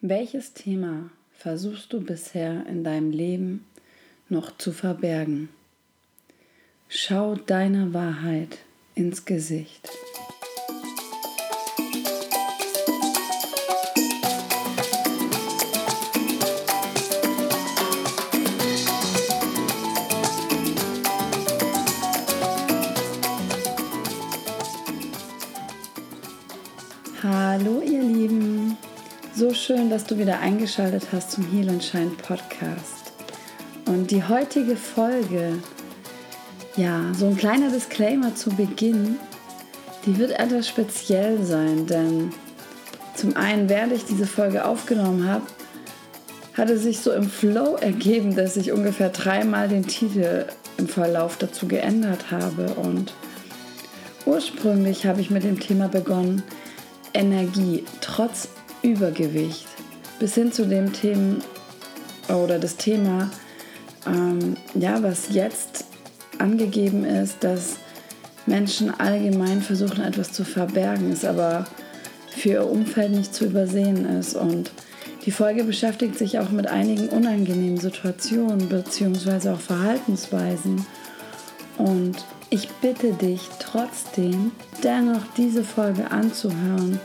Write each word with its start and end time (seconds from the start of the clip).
Welches 0.00 0.52
Thema 0.52 1.10
versuchst 1.32 1.92
du 1.92 2.00
bisher 2.00 2.64
in 2.66 2.84
deinem 2.84 3.10
Leben 3.10 3.66
noch 4.28 4.56
zu 4.56 4.70
verbergen? 4.70 5.48
Schau 6.88 7.34
deiner 7.34 7.92
Wahrheit 7.92 8.58
ins 8.94 9.24
Gesicht. 9.24 9.90
Dass 29.98 30.06
du 30.06 30.16
wieder 30.16 30.38
eingeschaltet 30.38 31.08
hast 31.10 31.32
zum 31.32 31.44
Heal 31.50 31.68
and 31.70 31.82
Shine 31.82 32.12
Podcast. 32.22 33.10
Und 33.86 34.12
die 34.12 34.22
heutige 34.22 34.76
Folge, 34.76 35.54
ja, 36.76 37.12
so 37.18 37.26
ein 37.26 37.36
kleiner 37.36 37.68
Disclaimer 37.68 38.32
zu 38.32 38.50
Beginn, 38.50 39.16
die 40.06 40.16
wird 40.16 40.38
etwas 40.38 40.68
speziell 40.68 41.42
sein, 41.42 41.88
denn 41.88 42.30
zum 43.16 43.36
einen, 43.36 43.68
während 43.68 43.92
ich 43.92 44.04
diese 44.04 44.28
Folge 44.28 44.64
aufgenommen 44.64 45.28
habe, 45.28 45.42
hatte 46.56 46.78
sich 46.78 47.00
so 47.00 47.10
im 47.10 47.28
Flow 47.28 47.74
ergeben, 47.74 48.36
dass 48.36 48.56
ich 48.56 48.70
ungefähr 48.70 49.08
dreimal 49.08 49.66
den 49.66 49.88
Titel 49.88 50.46
im 50.76 50.86
Verlauf 50.86 51.38
dazu 51.38 51.66
geändert 51.66 52.30
habe. 52.30 52.66
Und 52.74 53.14
ursprünglich 54.26 55.06
habe 55.06 55.20
ich 55.20 55.30
mit 55.30 55.42
dem 55.42 55.58
Thema 55.58 55.88
begonnen, 55.88 56.44
Energie 57.14 57.84
trotz 58.00 58.46
Übergewicht 58.82 59.66
bis 60.18 60.34
hin 60.34 60.52
zu 60.52 60.66
dem 60.66 60.92
Themen 60.92 61.42
oder 62.28 62.58
das 62.58 62.76
Thema, 62.76 63.30
ähm, 64.06 64.56
ja, 64.74 65.02
was 65.02 65.28
jetzt 65.30 65.84
angegeben 66.38 67.04
ist, 67.04 67.42
dass 67.42 67.76
Menschen 68.46 68.98
allgemein 68.98 69.60
versuchen, 69.60 70.02
etwas 70.02 70.32
zu 70.32 70.44
verbergen, 70.44 71.12
es 71.12 71.24
aber 71.24 71.66
für 72.30 72.50
ihr 72.50 72.70
Umfeld 72.70 73.12
nicht 73.12 73.34
zu 73.34 73.46
übersehen 73.46 74.06
ist. 74.18 74.34
Und 74.34 74.70
die 75.26 75.30
Folge 75.30 75.64
beschäftigt 75.64 76.16
sich 76.16 76.38
auch 76.38 76.50
mit 76.50 76.66
einigen 76.66 77.08
unangenehmen 77.08 77.78
Situationen 77.78 78.68
bzw. 78.68 79.50
auch 79.50 79.60
Verhaltensweisen. 79.60 80.86
Und 81.76 82.16
ich 82.50 82.68
bitte 82.80 83.12
dich 83.12 83.42
trotzdem, 83.58 84.52
dennoch 84.82 85.22
diese 85.36 85.62
Folge 85.62 86.10
anzuhören, 86.10 86.98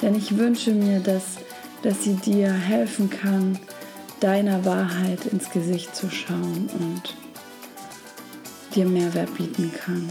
denn 0.00 0.14
ich 0.14 0.38
wünsche 0.38 0.72
mir, 0.72 1.00
dass, 1.00 1.36
dass 1.82 2.04
sie 2.04 2.14
dir 2.14 2.52
helfen 2.52 3.10
kann, 3.10 3.58
deiner 4.20 4.64
Wahrheit 4.64 5.26
ins 5.26 5.50
Gesicht 5.50 5.94
zu 5.94 6.10
schauen 6.10 6.68
und 6.78 7.14
dir 8.74 8.86
Mehrwert 8.86 9.34
bieten 9.36 9.72
kann. 9.72 10.08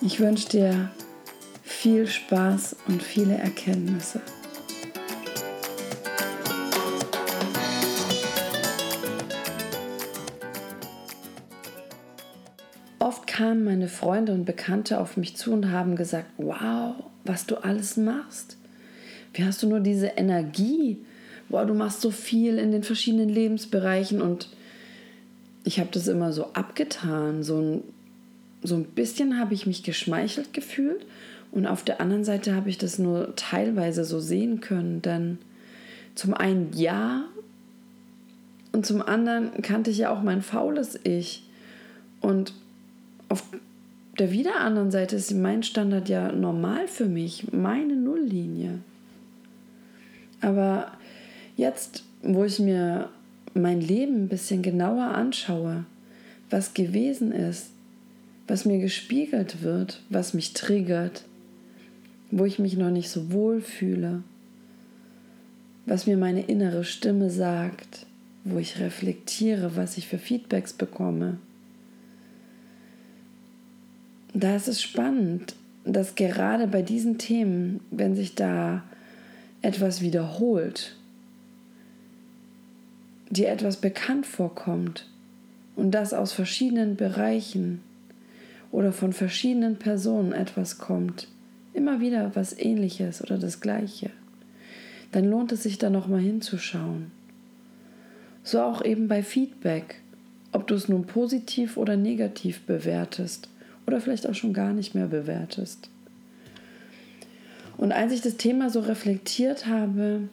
Ich 0.00 0.20
wünsche 0.20 0.48
dir 0.48 0.90
viel 1.62 2.06
Spaß 2.06 2.76
und 2.88 3.02
viele 3.02 3.36
Erkenntnisse. 3.36 4.20
Oft 12.98 13.28
kamen 13.28 13.62
meine 13.62 13.88
Freunde 13.88 14.32
und 14.32 14.44
Bekannte 14.44 14.98
auf 14.98 15.16
mich 15.16 15.36
zu 15.36 15.52
und 15.52 15.70
haben 15.70 15.94
gesagt, 15.94 16.26
wow, 16.38 16.96
was 17.24 17.46
du 17.46 17.56
alles 17.56 17.96
machst. 17.96 18.56
Wie 19.36 19.44
hast 19.44 19.62
du 19.62 19.68
nur 19.68 19.80
diese 19.80 20.06
Energie? 20.06 20.98
Boah, 21.48 21.66
du 21.66 21.74
machst 21.74 22.00
so 22.00 22.10
viel 22.10 22.58
in 22.58 22.72
den 22.72 22.82
verschiedenen 22.82 23.28
Lebensbereichen 23.28 24.22
und 24.22 24.48
ich 25.64 25.78
habe 25.78 25.90
das 25.92 26.08
immer 26.08 26.32
so 26.32 26.52
abgetan. 26.54 27.42
So 27.42 27.60
ein, 27.60 27.82
so 28.62 28.76
ein 28.76 28.84
bisschen 28.84 29.38
habe 29.38 29.52
ich 29.52 29.66
mich 29.66 29.82
geschmeichelt 29.82 30.54
gefühlt 30.54 31.04
und 31.52 31.66
auf 31.66 31.84
der 31.84 32.00
anderen 32.00 32.24
Seite 32.24 32.54
habe 32.54 32.70
ich 32.70 32.78
das 32.78 32.98
nur 32.98 33.36
teilweise 33.36 34.04
so 34.04 34.20
sehen 34.20 34.60
können. 34.60 35.02
Denn 35.02 35.38
zum 36.14 36.32
einen 36.32 36.70
ja 36.72 37.24
und 38.72 38.86
zum 38.86 39.02
anderen 39.02 39.62
kannte 39.62 39.90
ich 39.90 39.98
ja 39.98 40.10
auch 40.10 40.22
mein 40.22 40.42
faules 40.42 40.98
Ich. 41.04 41.44
Und 42.20 42.54
auf 43.28 43.44
der 44.18 44.32
wieder 44.32 44.60
anderen 44.60 44.90
Seite 44.90 45.16
ist 45.16 45.32
mein 45.32 45.62
Standard 45.62 46.08
ja 46.08 46.32
normal 46.32 46.88
für 46.88 47.06
mich, 47.06 47.52
meine 47.52 47.96
Nulllinie. 47.96 48.80
Aber 50.46 50.92
jetzt, 51.56 52.04
wo 52.22 52.44
ich 52.44 52.60
mir 52.60 53.08
mein 53.54 53.80
Leben 53.80 54.14
ein 54.14 54.28
bisschen 54.28 54.62
genauer 54.62 55.06
anschaue, 55.06 55.86
was 56.50 56.72
gewesen 56.72 57.32
ist, 57.32 57.70
was 58.46 58.64
mir 58.64 58.78
gespiegelt 58.78 59.62
wird, 59.62 60.02
was 60.08 60.34
mich 60.34 60.52
triggert, 60.52 61.24
wo 62.30 62.44
ich 62.44 62.60
mich 62.60 62.76
noch 62.76 62.92
nicht 62.92 63.08
so 63.08 63.32
wohl 63.32 63.60
fühle, 63.60 64.22
was 65.84 66.06
mir 66.06 66.16
meine 66.16 66.42
innere 66.42 66.84
Stimme 66.84 67.28
sagt, 67.28 68.06
wo 68.44 68.58
ich 68.58 68.78
reflektiere, 68.78 69.74
was 69.74 69.98
ich 69.98 70.06
für 70.06 70.18
Feedbacks 70.18 70.74
bekomme. 70.74 71.38
Da 74.32 74.54
ist 74.54 74.68
es 74.68 74.80
spannend, 74.80 75.56
dass 75.84 76.14
gerade 76.14 76.68
bei 76.68 76.82
diesen 76.82 77.18
Themen, 77.18 77.80
wenn 77.90 78.14
sich 78.14 78.36
da 78.36 78.84
etwas 79.66 80.00
wiederholt, 80.00 80.94
dir 83.30 83.48
etwas 83.48 83.78
bekannt 83.78 84.24
vorkommt 84.24 85.08
und 85.74 85.90
das 85.90 86.14
aus 86.14 86.32
verschiedenen 86.32 86.94
Bereichen 86.94 87.80
oder 88.70 88.92
von 88.92 89.12
verschiedenen 89.12 89.76
Personen 89.76 90.30
etwas 90.30 90.78
kommt, 90.78 91.26
immer 91.74 91.98
wieder 91.98 92.36
was 92.36 92.56
ähnliches 92.56 93.20
oder 93.20 93.38
das 93.38 93.60
gleiche, 93.60 94.10
dann 95.10 95.28
lohnt 95.28 95.50
es 95.50 95.64
sich 95.64 95.78
da 95.78 95.90
noch 95.90 96.06
mal 96.06 96.20
hinzuschauen. 96.20 97.10
So 98.44 98.60
auch 98.60 98.84
eben 98.84 99.08
bei 99.08 99.24
Feedback, 99.24 100.00
ob 100.52 100.68
du 100.68 100.76
es 100.76 100.88
nun 100.88 101.08
positiv 101.08 101.76
oder 101.76 101.96
negativ 101.96 102.60
bewertest 102.62 103.48
oder 103.84 104.00
vielleicht 104.00 104.28
auch 104.28 104.34
schon 104.34 104.52
gar 104.52 104.72
nicht 104.72 104.94
mehr 104.94 105.08
bewertest. 105.08 105.90
Und 107.76 107.92
als 107.92 108.12
ich 108.12 108.22
das 108.22 108.36
Thema 108.36 108.70
so 108.70 108.80
reflektiert 108.80 109.66
habe, 109.66 110.28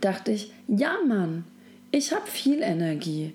dachte 0.00 0.32
ich, 0.32 0.52
ja 0.66 0.96
Mann, 1.06 1.44
ich 1.90 2.12
habe 2.12 2.26
viel 2.26 2.62
Energie. 2.62 3.32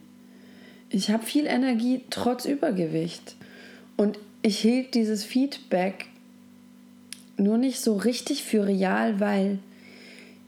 Ich 0.90 1.10
habe 1.10 1.26
viel 1.26 1.48
Energie 1.48 2.02
trotz 2.10 2.46
Übergewicht. 2.46 3.36
Und 3.98 4.20
ich 4.44 4.60
hielt 4.60 4.94
dieses 4.94 5.24
Feedback 5.24 6.06
nur 7.38 7.58
nicht 7.58 7.82
so 7.82 7.96
richtig 7.96 8.44
für 8.44 8.68
real, 8.68 9.20
weil 9.20 9.58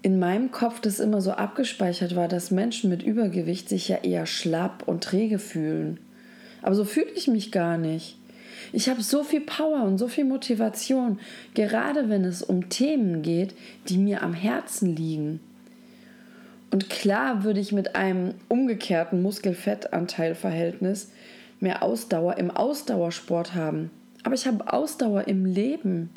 in 0.04 0.20
meinem 0.20 0.52
Kopf 0.52 0.82
das 0.82 1.00
immer 1.00 1.20
so 1.20 1.32
abgespeichert 1.32 2.16
war, 2.16 2.28
dass 2.28 2.52
Menschen 2.52 2.92
mit 2.92 3.02
Übergewicht 3.02 3.70
sich 3.70 3.88
ja 3.88 3.98
eher 3.98 4.28
schlapp 4.28 4.84
und 4.86 5.04
träge 5.04 5.40
fühlen. 5.40 6.00
Aber 6.62 6.76
so 6.76 6.86
fühle 6.86 7.10
ich 7.16 7.28
mich 7.28 7.52
gar 7.52 7.80
nicht. 7.80 8.18
Ich 8.72 8.90
habe 8.90 9.02
so 9.02 9.24
viel 9.24 9.42
Power 9.42 9.84
und 9.84 9.98
so 9.98 10.08
viel 10.08 10.26
Motivation, 10.26 11.20
gerade 11.54 12.10
wenn 12.10 12.24
es 12.24 12.42
um 12.42 12.70
Themen 12.70 13.22
geht, 13.22 13.56
die 13.88 13.98
mir 13.98 14.22
am 14.22 14.34
Herzen 14.34 14.96
liegen. 14.96 15.40
Und 16.72 16.90
klar 16.90 17.44
würde 17.44 17.60
ich 17.60 17.72
mit 17.72 17.96
einem 17.96 18.34
umgekehrten 18.50 19.22
Muskelfettanteilverhältnis 19.22 21.12
mehr 21.60 21.84
Ausdauer 21.84 22.38
im 22.38 22.52
Ausdauersport 22.52 23.54
haben. 23.54 23.92
Aber 24.24 24.36
ich 24.36 24.48
habe 24.48 24.74
Ausdauer 24.74 25.28
im 25.28 25.46
Leben. 25.46 26.10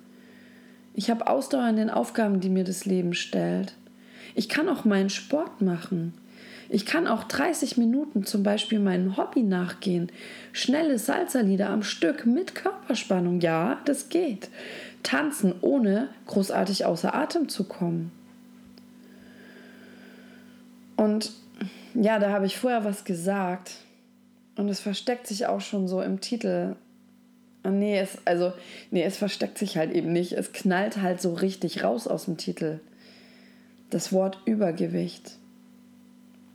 Ich 0.95 1.11
habe 1.11 1.29
Ausdauer 1.29 1.69
in 1.69 1.77
den 1.77 1.91
Aufgaben, 1.91 2.41
die 2.41 2.49
mir 2.49 2.65
das 2.65 2.87
Leben 2.87 3.15
stellt. 3.15 3.75
Ich 4.35 4.49
kann 4.49 4.69
auch 4.69 4.85
meinen 4.85 5.11
Sport 5.11 5.61
machen. 5.61 6.15
Ich 6.71 6.85
kann 6.85 7.07
auch 7.07 7.25
30 7.25 7.79
Minuten 7.79 8.25
zum 8.25 8.43
Beispiel 8.43 8.79
meinem 8.79 9.17
Hobby 9.17 9.43
nachgehen. 9.43 10.13
Schnelle 10.53 10.99
Salsa-Lieder 10.99 11.71
am 11.71 11.83
Stück 11.83 12.27
mit 12.27 12.55
Körperspannung. 12.55 13.41
Ja, 13.41 13.81
das 13.87 14.11
geht. 14.11 14.51
Tanzen, 15.03 15.55
ohne 15.63 16.09
großartig 16.27 16.85
außer 16.85 17.15
Atem 17.15 17.49
zu 17.49 17.65
kommen. 17.65 18.13
Und 20.97 21.33
ja, 21.95 22.19
da 22.19 22.31
habe 22.31 22.47
ich 22.47 22.59
vorher 22.59 22.85
was 22.85 23.05
gesagt. 23.05 23.73
Und 24.57 24.69
es 24.69 24.81
versteckt 24.81 25.27
sich 25.27 25.47
auch 25.47 25.61
schon 25.61 25.89
so 25.89 26.03
im 26.03 26.21
Titel. 26.21 26.77
Ah, 27.63 27.71
nee, 27.71 27.99
es, 27.99 28.19
also, 28.25 28.53
nee, 28.91 29.05
es 29.05 29.17
versteckt 29.17 29.57
sich 29.57 29.79
halt 29.79 29.93
eben 29.93 30.13
nicht. 30.13 30.33
Es 30.33 30.53
knallt 30.53 31.01
halt 31.01 31.23
so 31.23 31.33
richtig 31.33 31.83
raus 31.83 32.07
aus 32.07 32.27
dem 32.27 32.37
Titel. 32.37 32.81
Das 33.89 34.13
Wort 34.13 34.43
Übergewicht. 34.45 35.39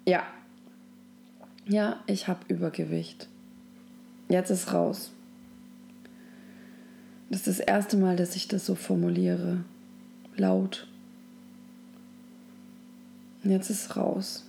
Ja. 0.05 0.23
Ja, 1.65 2.01
ich 2.07 2.27
habe 2.27 2.41
Übergewicht. 2.47 3.27
Jetzt 4.29 4.50
ist 4.50 4.73
raus. 4.73 5.11
Das 7.29 7.47
ist 7.47 7.59
das 7.59 7.59
erste 7.59 7.97
Mal, 7.97 8.15
dass 8.15 8.35
ich 8.35 8.47
das 8.47 8.65
so 8.65 8.75
formuliere. 8.75 9.63
Laut. 10.35 10.88
Jetzt 13.44 13.69
ist 13.69 13.95
raus. 13.95 14.45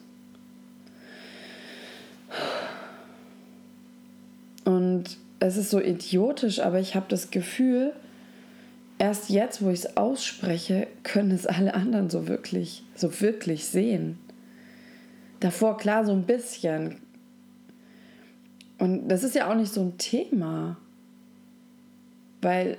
Und 4.65 5.19
es 5.41 5.57
ist 5.57 5.71
so 5.71 5.81
idiotisch, 5.81 6.61
aber 6.61 6.81
ich 6.81 6.95
habe 6.95 7.07
das 7.09 7.31
Gefühl, 7.31 7.93
erst 8.99 9.29
jetzt, 9.31 9.63
wo 9.63 9.71
ich 9.71 9.81
es 9.81 9.97
ausspreche, 9.97 10.87
können 11.03 11.31
es 11.33 11.47
alle 11.47 11.75
anderen 11.75 12.11
so 12.11 12.29
wirklich, 12.29 12.83
so 12.95 13.21
wirklich 13.21 13.67
sehen. 13.67 14.19
Davor 15.45 15.77
klar 15.77 16.07
so 16.07 16.13
ein 16.13 16.23
bisschen. 16.23 17.03
Und 18.79 19.09
das 19.11 19.23
ist 19.23 19.35
ja 19.35 19.51
auch 19.51 19.55
nicht 19.55 19.71
so 19.71 19.83
ein 19.83 19.99
Thema, 19.99 20.79
weil 22.41 22.79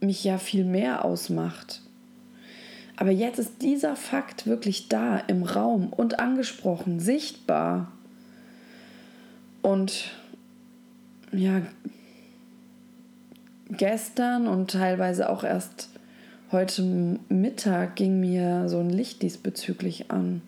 mich 0.00 0.24
ja 0.24 0.38
viel 0.38 0.64
mehr 0.64 1.04
ausmacht. 1.04 1.82
Aber 2.96 3.10
jetzt 3.10 3.38
ist 3.38 3.60
dieser 3.60 3.94
Fakt 3.94 4.46
wirklich 4.46 4.88
da, 4.88 5.18
im 5.18 5.42
Raum 5.42 5.92
und 5.92 6.18
angesprochen, 6.18 6.98
sichtbar. 6.98 7.92
Und 9.60 10.12
ja, 11.30 11.60
gestern 13.68 14.48
und 14.48 14.70
teilweise 14.70 15.28
auch 15.28 15.44
erst 15.44 15.90
heute 16.52 17.18
Mittag 17.28 17.96
ging 17.96 18.18
mir 18.18 18.70
so 18.70 18.78
ein 18.78 18.88
Licht 18.88 19.20
diesbezüglich 19.20 20.10
an, 20.10 20.40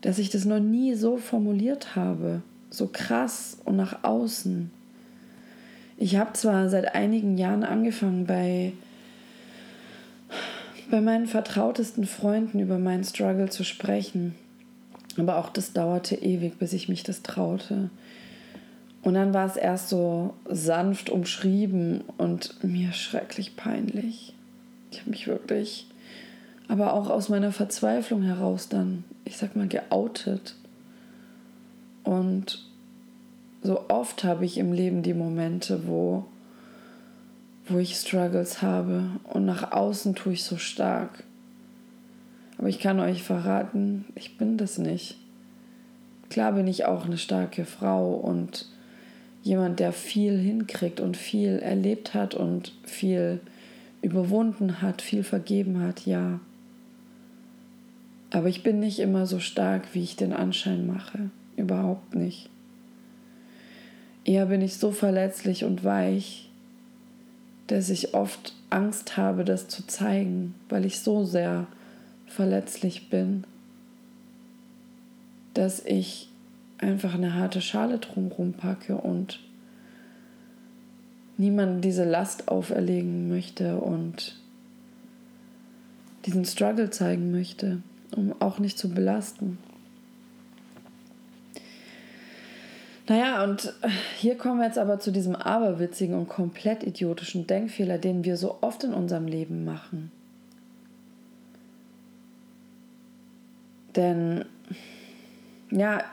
dass 0.00 0.18
ich 0.18 0.30
das 0.30 0.44
noch 0.44 0.60
nie 0.60 0.94
so 0.94 1.16
formuliert 1.16 1.96
habe, 1.96 2.42
so 2.70 2.86
krass 2.86 3.58
und 3.64 3.76
nach 3.76 4.04
außen. 4.04 4.70
Ich 5.96 6.16
habe 6.16 6.32
zwar 6.32 6.70
seit 6.70 6.94
einigen 6.94 7.36
Jahren 7.36 7.64
angefangen, 7.64 8.26
bei, 8.26 8.72
bei 10.90 11.00
meinen 11.00 11.26
vertrautesten 11.26 12.06
Freunden 12.06 12.60
über 12.60 12.78
meinen 12.78 13.04
Struggle 13.04 13.50
zu 13.50 13.64
sprechen, 13.64 14.34
aber 15.18 15.36
auch 15.36 15.50
das 15.50 15.72
dauerte 15.72 16.14
ewig, 16.14 16.58
bis 16.58 16.72
ich 16.72 16.88
mich 16.88 17.02
das 17.02 17.22
traute. 17.22 17.90
Und 19.02 19.14
dann 19.14 19.34
war 19.34 19.46
es 19.46 19.56
erst 19.56 19.88
so 19.88 20.34
sanft 20.48 21.10
umschrieben 21.10 22.02
und 22.18 22.62
mir 22.62 22.92
schrecklich 22.92 23.56
peinlich. 23.56 24.34
Ich 24.90 25.00
habe 25.00 25.10
mich 25.10 25.26
wirklich, 25.26 25.86
aber 26.70 26.92
auch 26.92 27.10
aus 27.10 27.28
meiner 27.28 27.50
Verzweiflung 27.50 28.22
heraus 28.22 28.68
dann, 28.68 29.02
ich 29.24 29.36
sag 29.38 29.56
mal, 29.56 29.66
geoutet. 29.66 30.54
Und 32.04 32.64
so 33.60 33.88
oft 33.88 34.22
habe 34.22 34.44
ich 34.44 34.56
im 34.56 34.72
Leben 34.72 35.02
die 35.02 35.12
Momente, 35.12 35.88
wo, 35.88 36.26
wo 37.66 37.78
ich 37.78 37.96
Struggles 37.96 38.62
habe 38.62 39.02
und 39.24 39.46
nach 39.46 39.72
außen 39.72 40.14
tue 40.14 40.34
ich 40.34 40.44
so 40.44 40.58
stark. 40.58 41.24
Aber 42.56 42.68
ich 42.68 42.78
kann 42.78 43.00
euch 43.00 43.24
verraten, 43.24 44.04
ich 44.14 44.38
bin 44.38 44.56
das 44.56 44.78
nicht. 44.78 45.18
Klar 46.28 46.52
bin 46.52 46.68
ich 46.68 46.84
auch 46.84 47.04
eine 47.04 47.18
starke 47.18 47.64
Frau 47.64 48.12
und 48.14 48.68
jemand, 49.42 49.80
der 49.80 49.92
viel 49.92 50.38
hinkriegt 50.38 51.00
und 51.00 51.16
viel 51.16 51.58
erlebt 51.58 52.14
hat 52.14 52.36
und 52.36 52.72
viel 52.84 53.40
überwunden 54.02 54.80
hat, 54.80 55.02
viel 55.02 55.24
vergeben 55.24 55.82
hat, 55.82 56.06
ja. 56.06 56.38
Aber 58.30 58.48
ich 58.48 58.62
bin 58.62 58.80
nicht 58.80 59.00
immer 59.00 59.26
so 59.26 59.40
stark, 59.40 59.94
wie 59.94 60.02
ich 60.02 60.16
den 60.16 60.32
Anschein 60.32 60.86
mache. 60.86 61.30
Überhaupt 61.56 62.14
nicht. 62.14 62.48
Eher 64.24 64.46
bin 64.46 64.62
ich 64.62 64.76
so 64.76 64.92
verletzlich 64.92 65.64
und 65.64 65.82
weich, 65.82 66.50
dass 67.66 67.90
ich 67.90 68.14
oft 68.14 68.54
Angst 68.68 69.16
habe, 69.16 69.44
das 69.44 69.68
zu 69.68 69.86
zeigen, 69.86 70.54
weil 70.68 70.84
ich 70.84 71.00
so 71.00 71.24
sehr 71.24 71.66
verletzlich 72.26 73.10
bin, 73.10 73.44
dass 75.54 75.84
ich 75.84 76.28
einfach 76.78 77.14
eine 77.14 77.34
harte 77.34 77.60
Schale 77.60 77.98
drumherum 77.98 78.52
packe 78.52 78.96
und 78.96 79.40
niemand 81.36 81.84
diese 81.84 82.04
Last 82.04 82.48
auferlegen 82.48 83.28
möchte 83.28 83.76
und 83.78 84.36
diesen 86.26 86.44
Struggle 86.44 86.90
zeigen 86.90 87.30
möchte, 87.30 87.82
um 88.16 88.34
auch 88.40 88.58
nicht 88.58 88.78
zu 88.78 88.88
belasten. 88.88 89.58
Naja, 93.08 93.42
und 93.42 93.74
hier 94.18 94.38
kommen 94.38 94.60
wir 94.60 94.66
jetzt 94.66 94.78
aber 94.78 95.00
zu 95.00 95.10
diesem 95.10 95.34
aberwitzigen 95.34 96.14
und 96.14 96.28
komplett 96.28 96.84
idiotischen 96.84 97.46
Denkfehler, 97.46 97.98
den 97.98 98.24
wir 98.24 98.36
so 98.36 98.58
oft 98.60 98.84
in 98.84 98.94
unserem 98.94 99.26
Leben 99.26 99.64
machen. 99.64 100.12
Denn 103.96 104.44
ja, 105.72 106.04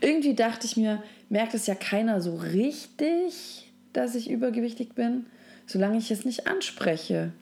irgendwie 0.00 0.34
dachte 0.34 0.66
ich 0.66 0.76
mir, 0.76 1.02
merkt 1.28 1.54
es 1.54 1.68
ja 1.68 1.76
keiner 1.76 2.20
so 2.20 2.34
richtig, 2.34 3.70
dass 3.92 4.14
ich 4.14 4.28
übergewichtig 4.28 4.94
bin, 4.94 5.26
solange 5.66 5.98
ich 5.98 6.10
es 6.10 6.24
nicht 6.24 6.46
anspreche. 6.48 7.32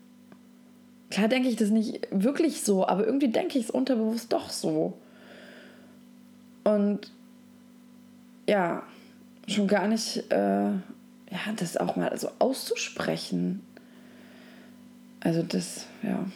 Klar 1.11 1.29
denke 1.29 1.49
ich 1.49 1.57
das 1.57 1.71
nicht 1.71 2.07
wirklich 2.11 2.63
so, 2.63 2.87
aber 2.87 3.07
irgendwie 3.07 3.29
denke 3.29 3.59
ich 3.59 3.65
es 3.65 3.71
unterbewusst 3.71 4.33
doch 4.33 4.51
so. 4.51 4.99
Und 6.65 7.11
ja, 8.47 8.83
schon 9.47 9.69
gar 9.69 9.89
nicht, 9.89 10.31
äh, 10.31 10.71
ja, 10.71 11.53
das 11.57 11.77
auch 11.77 11.97
mal 11.97 12.17
so 12.19 12.31
auszusprechen. 12.39 13.63
Also 15.21 15.43
das, 15.43 15.87
ja. 16.03 16.27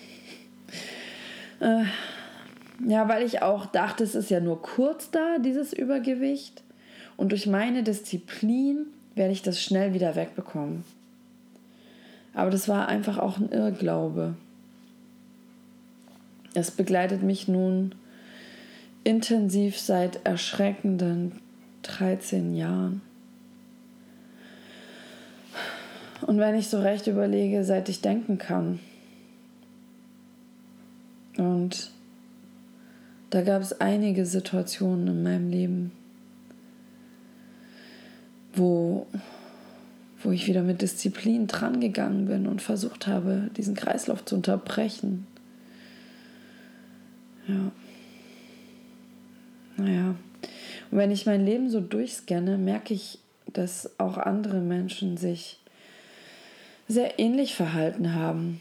Äh, 1.60 1.84
ja, 2.86 3.08
weil 3.08 3.24
ich 3.24 3.42
auch 3.42 3.66
dachte, 3.66 4.04
es 4.04 4.14
ist 4.14 4.30
ja 4.30 4.40
nur 4.40 4.60
kurz 4.62 5.10
da, 5.10 5.38
dieses 5.38 5.72
Übergewicht. 5.72 6.62
Und 7.16 7.32
durch 7.32 7.46
meine 7.46 7.82
Disziplin 7.82 8.86
werde 9.14 9.32
ich 9.32 9.42
das 9.42 9.62
schnell 9.62 9.94
wieder 9.94 10.16
wegbekommen. 10.16 10.84
Aber 12.34 12.50
das 12.50 12.69
war 12.69 12.88
einfach 12.88 13.19
auch 13.19 13.36
ein 13.38 13.52
Irrglaube. 13.52 14.34
Es 16.54 16.70
begleitet 16.70 17.22
mich 17.22 17.49
nun 17.49 17.94
intensiv 19.04 19.78
seit 19.78 20.25
erschreckenden 20.26 21.32
13 21.82 22.54
Jahren. 22.54 23.00
Und 26.26 26.38
wenn 26.38 26.54
ich 26.54 26.69
so 26.69 26.81
recht 26.81 27.06
überlege, 27.06 27.64
seit 27.64 27.88
ich 27.88 28.00
denken 28.00 28.38
kann. 28.38 28.78
Und 31.37 31.90
da 33.31 33.43
gab 33.43 33.62
es 33.62 33.81
einige 33.81 34.26
Situationen 34.26 35.08
in 35.08 35.22
meinem 35.22 35.50
Leben, 35.50 35.93
wo, 38.55 39.06
wo 40.22 40.31
ich 40.31 40.46
wieder 40.46 40.62
mit 40.62 40.82
Disziplin 40.82 41.46
drangegangen 41.46 42.26
bin 42.26 42.46
und 42.46 42.62
versucht 42.62 43.06
habe, 43.06 43.50
diesen 43.56 43.74
Kreislauf 43.74 44.24
zu 44.24 44.36
unterbrechen. 44.36 45.26
Ja. 47.49 47.72
Naja. 49.77 50.15
Und 50.91 50.99
wenn 50.99 51.11
ich 51.11 51.27
mein 51.27 51.44
Leben 51.44 51.70
so 51.70 51.81
durchscanne, 51.81 52.58
merke 52.58 52.94
ich, 52.94 53.19
dass 53.53 53.99
auch 53.99 54.19
andere 54.19 54.61
Menschen 54.61 55.17
sich 55.17 55.58
sehr 56.89 57.19
ähnlich 57.19 57.55
verhalten 57.55 58.15
haben. 58.15 58.61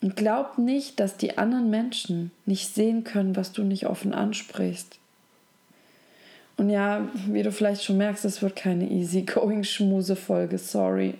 Und 0.00 0.16
glaub 0.16 0.58
nicht, 0.58 1.00
dass 1.00 1.16
die 1.16 1.38
anderen 1.38 1.70
Menschen 1.70 2.30
nicht 2.44 2.74
sehen 2.74 3.04
können, 3.04 3.36
was 3.36 3.52
du 3.52 3.62
nicht 3.62 3.86
offen 3.86 4.12
ansprichst. 4.12 4.98
Und 6.56 6.70
ja, 6.70 7.08
wie 7.28 7.42
du 7.42 7.52
vielleicht 7.52 7.84
schon 7.84 7.98
merkst, 7.98 8.24
es 8.24 8.40
wird 8.40 8.56
keine 8.56 8.88
easy-going-Schmuse-Folge, 8.88 10.58
sorry. 10.58 11.14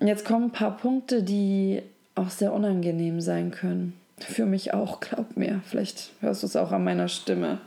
Jetzt 0.00 0.24
kommen 0.24 0.46
ein 0.46 0.52
paar 0.52 0.76
Punkte, 0.76 1.22
die 1.22 1.82
auch 2.14 2.30
sehr 2.30 2.52
unangenehm 2.52 3.20
sein 3.20 3.50
können. 3.50 3.94
Für 4.22 4.46
mich 4.46 4.74
auch, 4.74 5.00
glaub 5.00 5.36
mir. 5.36 5.62
Vielleicht 5.66 6.10
hörst 6.20 6.42
du 6.42 6.46
es 6.46 6.56
auch 6.56 6.72
an 6.72 6.84
meiner 6.84 7.08
Stimme. 7.08 7.60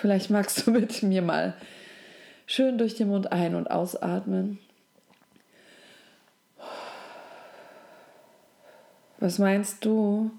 Vielleicht 0.00 0.30
magst 0.30 0.66
du 0.66 0.70
mit 0.70 1.02
mir 1.02 1.22
mal 1.22 1.54
schön 2.46 2.78
durch 2.78 2.94
den 2.94 3.08
Mund 3.08 3.32
ein- 3.32 3.54
und 3.54 3.70
ausatmen. 3.70 4.58
Was 9.18 9.38
meinst 9.38 9.84
du, 9.84 10.30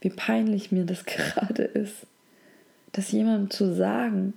wie 0.00 0.10
peinlich 0.10 0.70
mir 0.70 0.84
das 0.84 1.04
gerade 1.06 1.64
ist, 1.64 2.06
das 2.92 3.10
jemandem 3.10 3.50
zu 3.50 3.74
sagen? 3.74 4.34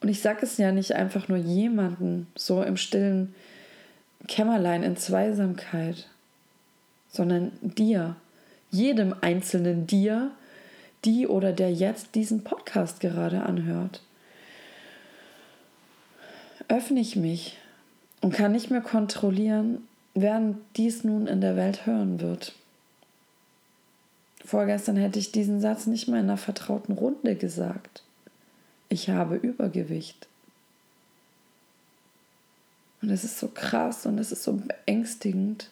Und 0.00 0.08
ich 0.08 0.20
sage 0.20 0.40
es 0.42 0.58
ja 0.58 0.72
nicht 0.72 0.92
einfach 0.92 1.28
nur 1.28 1.38
jemandem, 1.38 2.26
so 2.34 2.62
im 2.62 2.76
stillen 2.76 3.34
Kämmerlein 4.26 4.82
in 4.82 4.96
Zweisamkeit, 4.96 6.08
sondern 7.14 7.52
dir, 7.62 8.16
jedem 8.70 9.14
einzelnen 9.20 9.86
dir, 9.86 10.32
die 11.04 11.28
oder 11.28 11.52
der 11.52 11.72
jetzt 11.72 12.16
diesen 12.16 12.42
Podcast 12.42 12.98
gerade 12.98 13.44
anhört. 13.44 14.02
Öffne 16.66 16.98
ich 16.98 17.14
mich 17.14 17.56
und 18.20 18.34
kann 18.34 18.50
nicht 18.50 18.70
mehr 18.70 18.80
kontrollieren, 18.80 19.86
wer 20.14 20.54
dies 20.76 21.04
nun 21.04 21.28
in 21.28 21.40
der 21.40 21.54
Welt 21.54 21.86
hören 21.86 22.20
wird. 22.20 22.52
Vorgestern 24.44 24.96
hätte 24.96 25.20
ich 25.20 25.30
diesen 25.30 25.60
Satz 25.60 25.86
nicht 25.86 26.08
mal 26.08 26.18
in 26.18 26.24
einer 26.24 26.36
vertrauten 26.36 26.94
Runde 26.94 27.36
gesagt. 27.36 28.02
Ich 28.88 29.08
habe 29.08 29.36
Übergewicht. 29.36 30.26
Und 33.02 33.10
es 33.10 33.22
ist 33.22 33.38
so 33.38 33.48
krass 33.48 34.04
und 34.04 34.18
es 34.18 34.32
ist 34.32 34.42
so 34.42 34.54
beängstigend. 34.54 35.70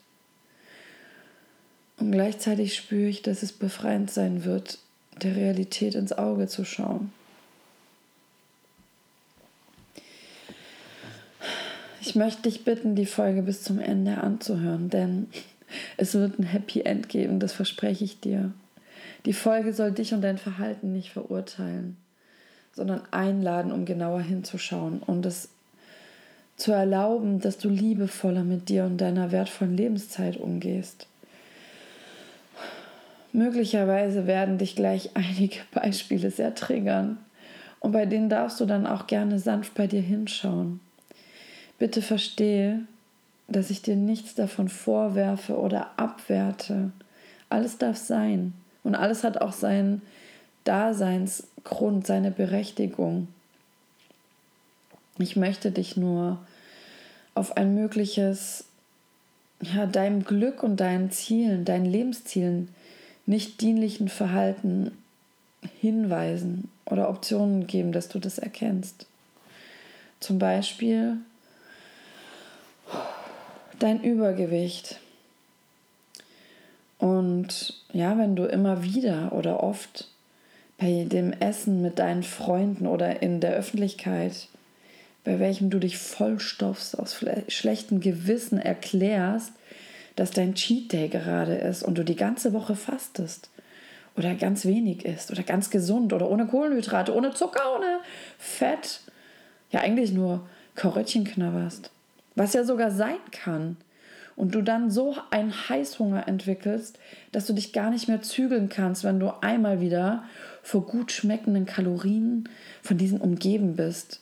Und 2.03 2.11
gleichzeitig 2.11 2.75
spüre 2.75 3.09
ich, 3.09 3.23
dass 3.23 3.45
es 3.45 3.53
befreiend 3.53 4.11
sein 4.11 4.45
wird, 4.45 4.81
der 5.23 5.37
Realität 5.37 5.95
ins 5.95 6.13
Auge 6.13 6.49
zu 6.49 6.65
schauen. 6.65 7.13
Ich 12.01 12.17
möchte 12.17 12.43
dich 12.43 12.65
bitten, 12.65 12.97
die 12.97 13.07
Folge 13.07 13.43
bis 13.43 13.63
zum 13.63 13.79
Ende 13.79 14.19
anzuhören, 14.19 14.91
denn 14.91 15.29
es 15.97 16.15
wird 16.15 16.41
ein 16.41 16.43
Happy 16.43 16.81
End 16.81 17.09
geben, 17.09 17.39
das 17.39 17.53
verspreche 17.53 18.03
ich 18.03 18.19
dir. 18.19 18.53
Die 19.25 19.33
Folge 19.33 19.73
soll 19.73 19.93
dich 19.93 20.13
und 20.13 20.23
dein 20.23 20.39
Verhalten 20.39 20.93
nicht 20.93 21.11
verurteilen, 21.11 21.97
sondern 22.75 23.03
einladen, 23.13 23.71
um 23.71 23.85
genauer 23.85 24.23
hinzuschauen 24.23 24.99
und 25.07 25.25
es 25.25 25.51
zu 26.57 26.73
erlauben, 26.73 27.39
dass 27.39 27.59
du 27.59 27.69
liebevoller 27.69 28.43
mit 28.43 28.71
dir 28.71 28.87
und 28.87 28.97
deiner 28.97 29.31
wertvollen 29.31 29.77
Lebenszeit 29.77 30.37
umgehst. 30.37 31.07
Möglicherweise 33.33 34.27
werden 34.27 34.59
dich 34.59 34.77
gleich 34.77 35.11
einige 35.15 35.59
Beispiele 35.73 36.31
sehr 36.31 36.55
triggern 36.55 37.19
und 37.81 37.93
bei 37.93 38.07
denen 38.07 38.29
darfst 38.29 38.61
du 38.61 38.67
dann 38.67 38.87
auch 38.87 39.07
gerne 39.07 39.39
sanft 39.39 39.75
bei 39.75 39.87
dir 39.87 40.03
hinschauen. 40.03 40.81
Bitte 41.79 42.03
verstehe, 42.03 42.81
dass 43.49 43.71
ich 43.71 43.83
dir 43.83 43.97
nichts 43.97 44.35
davon 44.35 44.69
vorwerfe 44.69 45.59
oder 45.59 45.91
abwerte. 45.97 46.93
Alles 47.49 47.79
darf 47.79 47.97
sein 47.97 48.53
und 48.85 48.95
alles 48.95 49.25
hat 49.25 49.41
auch 49.41 49.53
seinen 49.53 50.03
Daseinsgrund, 50.65 52.07
seine 52.07 52.31
Berechtigung. 52.31 53.29
Ich 55.19 55.37
möchte 55.37 55.71
dich 55.71 55.97
nur 55.97 56.39
auf 57.35 57.57
ein 57.57 57.75
mögliches, 57.75 58.65
ja, 59.61 59.87
deinem 59.87 60.25
Glück 60.25 60.63
und 60.63 60.79
deinen 60.79 61.11
Zielen, 61.11 61.65
deinen 61.65 61.87
Lebenszielen 61.87 62.69
nicht 63.27 63.61
dienlichen 63.61 64.09
Verhalten 64.09 64.97
hinweisen 65.81 66.69
oder 66.87 67.09
Optionen 67.09 67.67
geben, 67.67 67.93
dass 67.93 68.09
du 68.09 68.19
das 68.19 68.39
erkennst. 68.39 69.07
Zum 70.21 70.39
Beispiel 70.39 71.19
dein 73.79 74.03
Übergewicht. 74.03 75.01
Und 76.99 77.83
ja, 77.93 78.17
wenn 78.19 78.37
du 78.37 78.45
immer 78.45 78.85
wieder 78.85 79.33
oder 79.33 79.63
oft 79.63 80.09
bei 80.79 81.05
dem 81.09 81.33
Essen 81.33 81.83
mit 81.83 81.99
deinen 81.99 82.23
Freunden 82.23 82.87
oder 82.87 83.23
in 83.23 83.41
der 83.41 83.55
Öffentlichkeit, 83.55 84.49
bei 85.25 85.39
welchem 85.39 85.71
du 85.71 85.79
dich 85.79 85.99
vollstopfst, 85.99 86.99
aus 86.99 87.17
schlechtem 87.49 88.01
Gewissen 88.01 88.59
erklärst, 88.59 89.53
dass 90.17 90.31
dein 90.31 90.55
Cheat 90.55 90.93
Day 90.93 91.09
gerade 91.09 91.55
ist 91.55 91.83
und 91.83 91.97
du 91.99 92.05
die 92.05 92.17
ganze 92.17 92.53
Woche 92.53 92.77
fastest 92.77 93.51
oder 94.17 94.35
ganz 94.35 94.65
wenig 94.65 95.05
isst 95.05 95.31
oder 95.31 95.43
ganz 95.43 95.71
gesund 95.71 96.13
oder 96.13 96.31
ohne 96.31 96.47
Kohlenhydrate, 96.47 97.15
ohne 97.15 97.33
Zucker, 97.33 97.77
ohne 97.77 98.01
Fett, 98.39 99.01
ja 99.71 99.81
eigentlich 99.81 100.13
nur 100.13 100.47
Koröttchen 100.77 101.25
knabberst, 101.25 101.91
was 102.35 102.53
ja 102.53 102.65
sogar 102.65 102.91
sein 102.91 103.21
kann. 103.31 103.77
Und 104.35 104.55
du 104.55 104.63
dann 104.63 104.91
so 104.91 105.15
einen 105.31 105.53
Heißhunger 105.69 106.27
entwickelst, 106.27 106.99
dass 107.33 107.47
du 107.47 107.53
dich 107.53 107.75
gar 107.75 107.91
nicht 107.91 108.09
mehr 108.09 108.23
zügeln 108.23 108.71
kannst, 108.71 109.05
wenn 109.05 109.21
du 109.21 109.31
einmal 109.43 109.83
wieder 109.83 110.25
vor 110.63 110.87
gut 110.87 111.13
schmeckenden 111.13 111.67
Kalorien 111.67 112.49
von 112.83 112.97
diesen 112.97 113.21
umgeben 113.21 113.77
bist. 113.77 114.21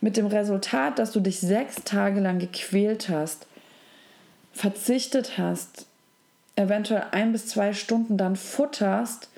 Mit 0.00 0.16
dem 0.16 0.26
Resultat, 0.26 1.00
dass 1.00 1.10
du 1.10 1.18
dich 1.18 1.40
sechs 1.40 1.82
Tage 1.82 2.20
lang 2.20 2.38
gequält 2.38 3.08
hast, 3.08 3.46
verzichtet 4.52 5.38
hast, 5.38 5.86
eventuell 6.56 7.04
ein 7.12 7.32
bis 7.32 7.46
zwei 7.46 7.72
Stunden 7.72 8.16
dann 8.16 8.36
futterst, 8.36 9.28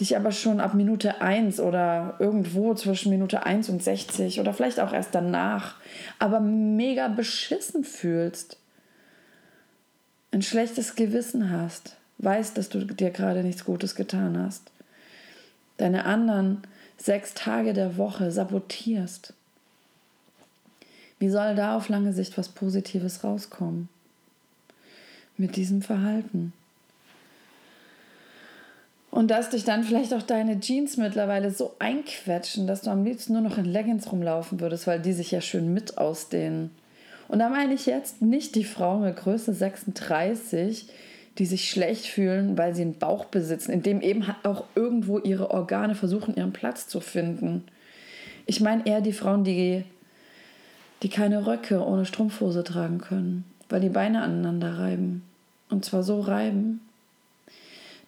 dich 0.00 0.16
aber 0.16 0.32
schon 0.32 0.60
ab 0.60 0.74
Minute 0.74 1.20
1 1.20 1.60
oder 1.60 2.16
irgendwo 2.18 2.74
zwischen 2.74 3.10
Minute 3.10 3.44
1 3.44 3.68
und 3.68 3.82
60 3.82 4.40
oder 4.40 4.54
vielleicht 4.54 4.80
auch 4.80 4.92
erst 4.92 5.14
danach, 5.14 5.76
aber 6.18 6.40
mega 6.40 7.08
beschissen 7.08 7.84
fühlst, 7.84 8.56
ein 10.32 10.42
schlechtes 10.42 10.94
Gewissen 10.94 11.50
hast, 11.50 11.96
weißt, 12.18 12.56
dass 12.56 12.68
du 12.68 12.84
dir 12.84 13.10
gerade 13.10 13.42
nichts 13.42 13.64
Gutes 13.64 13.94
getan 13.94 14.38
hast, 14.38 14.70
deine 15.76 16.06
anderen 16.06 16.62
sechs 16.96 17.34
Tage 17.34 17.72
der 17.72 17.96
Woche 17.96 18.30
sabotierst. 18.30 19.34
Wie 21.18 21.28
soll 21.28 21.54
da 21.54 21.76
auf 21.76 21.88
lange 21.88 22.12
Sicht 22.12 22.38
was 22.38 22.48
Positives 22.48 23.24
rauskommen? 23.24 23.88
Mit 25.40 25.56
diesem 25.56 25.82
Verhalten. 25.82 26.52
Und 29.10 29.32
dass 29.32 29.50
dich 29.50 29.64
dann 29.64 29.82
vielleicht 29.82 30.14
auch 30.14 30.22
deine 30.22 30.60
Jeans 30.60 30.96
mittlerweile 30.96 31.50
so 31.50 31.74
einquetschen, 31.80 32.66
dass 32.66 32.82
du 32.82 32.90
am 32.90 33.04
liebsten 33.04 33.32
nur 33.32 33.42
noch 33.42 33.58
in 33.58 33.64
Leggings 33.64 34.10
rumlaufen 34.12 34.60
würdest, 34.60 34.86
weil 34.86 35.00
die 35.00 35.12
sich 35.12 35.32
ja 35.32 35.40
schön 35.40 35.74
mit 35.74 35.98
ausdehnen. 35.98 36.70
Und 37.26 37.40
da 37.40 37.48
meine 37.48 37.74
ich 37.74 37.86
jetzt 37.86 38.22
nicht 38.22 38.54
die 38.54 38.64
Frauen 38.64 39.02
mit 39.02 39.16
Größe 39.16 39.52
36, 39.52 40.88
die 41.38 41.46
sich 41.46 41.70
schlecht 41.70 42.06
fühlen, 42.06 42.56
weil 42.56 42.74
sie 42.74 42.82
einen 42.82 42.98
Bauch 42.98 43.24
besitzen, 43.24 43.72
in 43.72 43.82
dem 43.82 44.00
eben 44.00 44.24
auch 44.44 44.64
irgendwo 44.74 45.18
ihre 45.18 45.50
Organe 45.50 45.94
versuchen, 45.94 46.36
ihren 46.36 46.52
Platz 46.52 46.86
zu 46.86 47.00
finden. 47.00 47.64
Ich 48.46 48.60
meine 48.60 48.86
eher 48.86 49.00
die 49.00 49.12
Frauen, 49.12 49.42
die, 49.42 49.84
die 51.02 51.08
keine 51.08 51.46
Röcke 51.46 51.84
ohne 51.84 52.04
Strumpfhose 52.04 52.62
tragen 52.62 52.98
können, 52.98 53.44
weil 53.68 53.80
die 53.80 53.88
Beine 53.88 54.22
aneinander 54.22 54.78
reiben. 54.78 55.22
Und 55.70 55.84
zwar 55.84 56.02
so 56.02 56.20
reiben, 56.20 56.80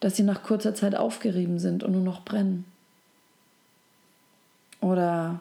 dass 0.00 0.16
sie 0.16 0.24
nach 0.24 0.42
kurzer 0.42 0.74
Zeit 0.74 0.96
aufgerieben 0.96 1.58
sind 1.58 1.84
und 1.84 1.92
nur 1.92 2.02
noch 2.02 2.24
brennen. 2.24 2.64
Oder 4.80 5.40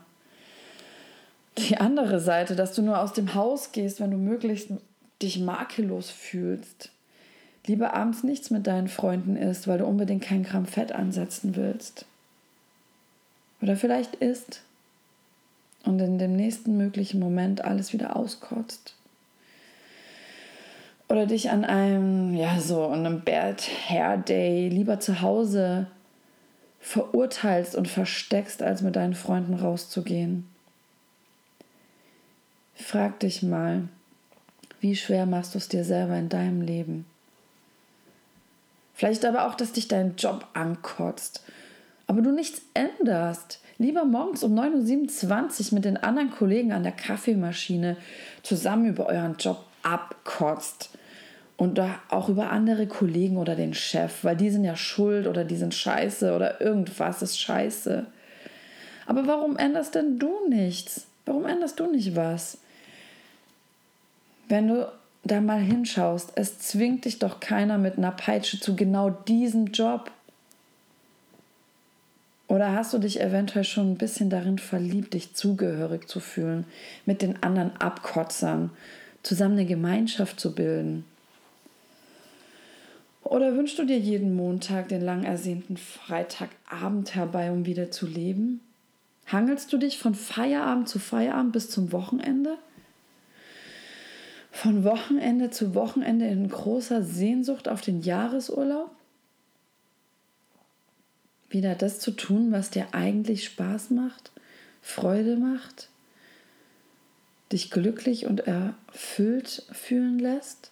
die 1.57 1.77
andere 1.77 2.19
Seite, 2.19 2.55
dass 2.55 2.73
du 2.73 2.83
nur 2.83 2.99
aus 2.99 3.13
dem 3.13 3.33
Haus 3.33 3.71
gehst, 3.71 3.99
wenn 3.99 4.11
du 4.11 4.17
möglichst 4.17 4.69
dich 5.21 5.39
makellos 5.39 6.11
fühlst. 6.11 6.91
Lieber 7.65 7.93
abends 7.93 8.23
nichts 8.23 8.51
mit 8.51 8.67
deinen 8.67 8.87
Freunden 8.87 9.35
isst, 9.35 9.67
weil 9.67 9.79
du 9.79 9.85
unbedingt 9.85 10.23
kein 10.23 10.43
Gramm 10.43 10.65
Fett 10.65 10.91
ansetzen 10.91 11.55
willst. 11.55 12.05
Oder 13.61 13.75
vielleicht 13.75 14.15
isst 14.15 14.61
und 15.83 15.99
in 15.99 16.17
dem 16.19 16.35
nächsten 16.35 16.77
möglichen 16.77 17.19
Moment 17.19 17.63
alles 17.63 17.93
wieder 17.93 18.15
auskotzt 18.15 18.95
oder 21.11 21.25
dich 21.25 21.49
an 21.49 21.65
einem, 21.65 22.33
ja, 22.35 22.61
so 22.61 22.87
einem 22.87 23.21
Bad 23.21 23.61
Hair 23.89 24.17
Day 24.17 24.69
lieber 24.69 25.01
zu 25.01 25.21
Hause 25.21 25.87
verurteilst 26.79 27.75
und 27.75 27.89
versteckst, 27.89 28.63
als 28.63 28.81
mit 28.81 28.95
deinen 28.95 29.13
Freunden 29.13 29.55
rauszugehen. 29.55 30.47
Frag 32.75 33.19
dich 33.19 33.43
mal, 33.43 33.89
wie 34.79 34.95
schwer 34.95 35.25
machst 35.25 35.53
du 35.53 35.57
es 35.57 35.67
dir 35.67 35.83
selber 35.83 36.15
in 36.15 36.29
deinem 36.29 36.61
Leben? 36.61 37.05
Vielleicht 38.93 39.25
aber 39.25 39.47
auch, 39.47 39.55
dass 39.55 39.73
dich 39.73 39.89
dein 39.89 40.15
Job 40.15 40.47
ankotzt, 40.53 41.43
aber 42.07 42.21
du 42.21 42.31
nichts 42.31 42.61
änderst. 42.73 43.59
Lieber 43.77 44.05
morgens 44.05 44.43
um 44.43 44.57
9.27 44.57 45.67
Uhr 45.71 45.75
mit 45.75 45.85
den 45.85 45.97
anderen 45.97 46.31
Kollegen 46.31 46.71
an 46.71 46.83
der 46.83 46.91
Kaffeemaschine 46.93 47.97
zusammen 48.43 48.85
über 48.85 49.07
euren 49.07 49.35
Job 49.37 49.65
abkotzt 49.83 50.91
und 51.61 51.79
auch 52.09 52.27
über 52.27 52.49
andere 52.49 52.87
Kollegen 52.87 53.37
oder 53.37 53.55
den 53.55 53.75
Chef, 53.75 54.23
weil 54.23 54.35
die 54.35 54.49
sind 54.49 54.63
ja 54.63 54.75
schuld 54.75 55.27
oder 55.27 55.43
die 55.45 55.57
sind 55.57 55.75
scheiße 55.75 56.35
oder 56.35 56.59
irgendwas 56.59 57.21
ist 57.21 57.39
scheiße. 57.39 58.07
Aber 59.05 59.27
warum 59.27 59.57
änderst 59.57 59.93
denn 59.93 60.17
du 60.17 60.31
nichts? 60.49 61.05
Warum 61.27 61.45
änderst 61.45 61.79
du 61.79 61.85
nicht 61.85 62.15
was? 62.15 62.57
Wenn 64.49 64.69
du 64.69 64.91
da 65.23 65.39
mal 65.39 65.59
hinschaust, 65.59 66.31
es 66.33 66.57
zwingt 66.57 67.05
dich 67.05 67.19
doch 67.19 67.39
keiner 67.39 67.77
mit 67.77 67.95
einer 67.99 68.11
Peitsche 68.11 68.59
zu 68.59 68.75
genau 68.75 69.11
diesem 69.11 69.67
Job. 69.67 70.09
Oder 72.47 72.71
hast 72.71 72.91
du 72.91 72.97
dich 72.97 73.21
eventuell 73.21 73.65
schon 73.65 73.91
ein 73.91 73.97
bisschen 73.99 74.31
darin 74.31 74.57
verliebt, 74.57 75.13
dich 75.13 75.35
zugehörig 75.35 76.07
zu 76.07 76.21
fühlen, 76.21 76.65
mit 77.05 77.21
den 77.21 77.43
anderen 77.43 77.77
Abkotzern, 77.77 78.71
zusammen 79.21 79.59
eine 79.59 79.67
Gemeinschaft 79.67 80.39
zu 80.39 80.55
bilden? 80.55 81.05
Oder 83.31 83.55
wünschst 83.55 83.79
du 83.79 83.85
dir 83.85 83.97
jeden 83.97 84.35
Montag 84.35 84.89
den 84.89 84.99
lang 84.99 85.23
ersehnten 85.23 85.77
Freitagabend 85.77 87.15
herbei, 87.15 87.49
um 87.49 87.65
wieder 87.65 87.89
zu 87.89 88.05
leben? 88.05 88.59
Hangelst 89.25 89.71
du 89.71 89.77
dich 89.77 89.99
von 89.99 90.15
Feierabend 90.15 90.89
zu 90.89 90.99
Feierabend 90.99 91.53
bis 91.53 91.69
zum 91.69 91.93
Wochenende? 91.93 92.57
Von 94.51 94.83
Wochenende 94.83 95.49
zu 95.49 95.73
Wochenende 95.75 96.27
in 96.27 96.49
großer 96.49 97.03
Sehnsucht 97.03 97.69
auf 97.69 97.79
den 97.79 98.01
Jahresurlaub? 98.01 98.91
wieder 101.47 101.75
das 101.75 101.99
zu 101.99 102.11
tun, 102.11 102.51
was 102.51 102.69
dir 102.69 102.87
eigentlich 102.91 103.45
Spaß 103.45 103.91
macht, 103.91 104.31
Freude 104.81 105.37
macht, 105.37 105.87
dich 107.53 107.71
glücklich 107.71 108.25
und 108.25 108.41
erfüllt 108.41 109.65
fühlen 109.71 110.19
lässt? 110.19 110.71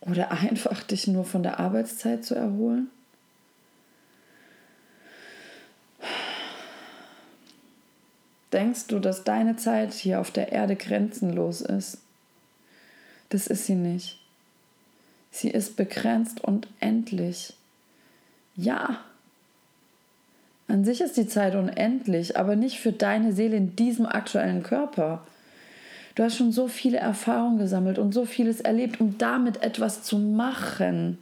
Oder 0.00 0.30
einfach 0.30 0.82
dich 0.82 1.06
nur 1.06 1.24
von 1.24 1.42
der 1.42 1.58
Arbeitszeit 1.58 2.24
zu 2.24 2.34
erholen? 2.34 2.90
Denkst 8.52 8.86
du, 8.86 8.98
dass 8.98 9.24
deine 9.24 9.56
Zeit 9.56 9.92
hier 9.92 10.20
auf 10.20 10.30
der 10.30 10.52
Erde 10.52 10.76
grenzenlos 10.76 11.60
ist? 11.60 11.98
Das 13.28 13.46
ist 13.46 13.66
sie 13.66 13.74
nicht. 13.74 14.18
Sie 15.30 15.50
ist 15.50 15.76
begrenzt 15.76 16.42
und 16.42 16.66
endlich. 16.80 17.52
Ja, 18.56 19.00
an 20.68 20.84
sich 20.84 21.00
ist 21.00 21.16
die 21.16 21.26
Zeit 21.26 21.54
unendlich, 21.54 22.36
aber 22.36 22.54
nicht 22.54 22.78
für 22.78 22.92
deine 22.92 23.32
Seele 23.32 23.56
in 23.56 23.74
diesem 23.74 24.04
aktuellen 24.04 24.62
Körper. 24.62 25.26
Du 26.18 26.24
hast 26.24 26.36
schon 26.36 26.50
so 26.50 26.66
viele 26.66 26.98
Erfahrungen 26.98 27.58
gesammelt 27.58 27.96
und 27.96 28.12
so 28.12 28.26
vieles 28.26 28.60
erlebt, 28.60 29.00
um 29.00 29.18
damit 29.18 29.62
etwas 29.62 30.02
zu 30.02 30.18
machen. 30.18 31.16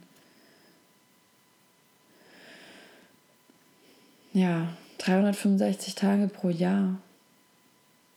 Ja, 4.33 4.69
365 4.97 5.93
Tage 5.93 6.27
pro 6.27 6.49
Jahr, 6.49 6.97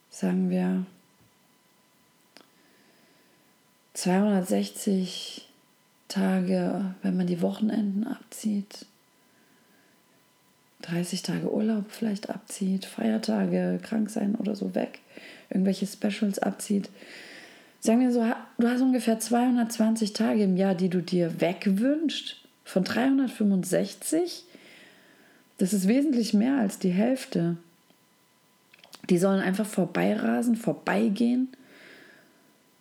sagen 0.09 0.49
wir 0.49 0.87
260 3.93 5.47
Tage, 6.09 6.95
wenn 7.03 7.15
man 7.15 7.27
die 7.27 7.43
Wochenenden 7.43 8.07
abzieht. 8.07 8.87
30 10.81 11.21
Tage 11.21 11.53
Urlaub 11.53 11.91
vielleicht 11.91 12.31
abzieht, 12.31 12.87
Feiertage, 12.87 13.79
krank 13.83 14.09
sein 14.09 14.35
oder 14.35 14.57
so 14.57 14.75
weg, 14.75 15.01
irgendwelche 15.51 15.87
Specials 15.87 16.39
abzieht. 16.39 16.89
Sagen 17.81 18.01
wir 18.01 18.13
so, 18.13 18.25
du 18.59 18.69
hast 18.69 18.83
ungefähr 18.83 19.19
220 19.19 20.13
Tage 20.13 20.45
im 20.45 20.57
Jahr, 20.57 20.75
die 20.75 20.89
du 20.89 21.03
dir 21.03 21.41
wegwünschst 21.41 22.37
von 22.65 22.85
365. 22.85 24.45
Das 25.59 25.73
ist 25.73 25.89
wesentlich 25.89 26.35
mehr 26.35 26.59
als 26.59 26.79
die 26.79 26.91
Hälfte. 26.91 27.57
Die 29.09 29.19
sollen 29.19 29.41
einfach 29.41 29.67
vorbeirasen, 29.67 30.57
vorbeigehen. 30.57 31.49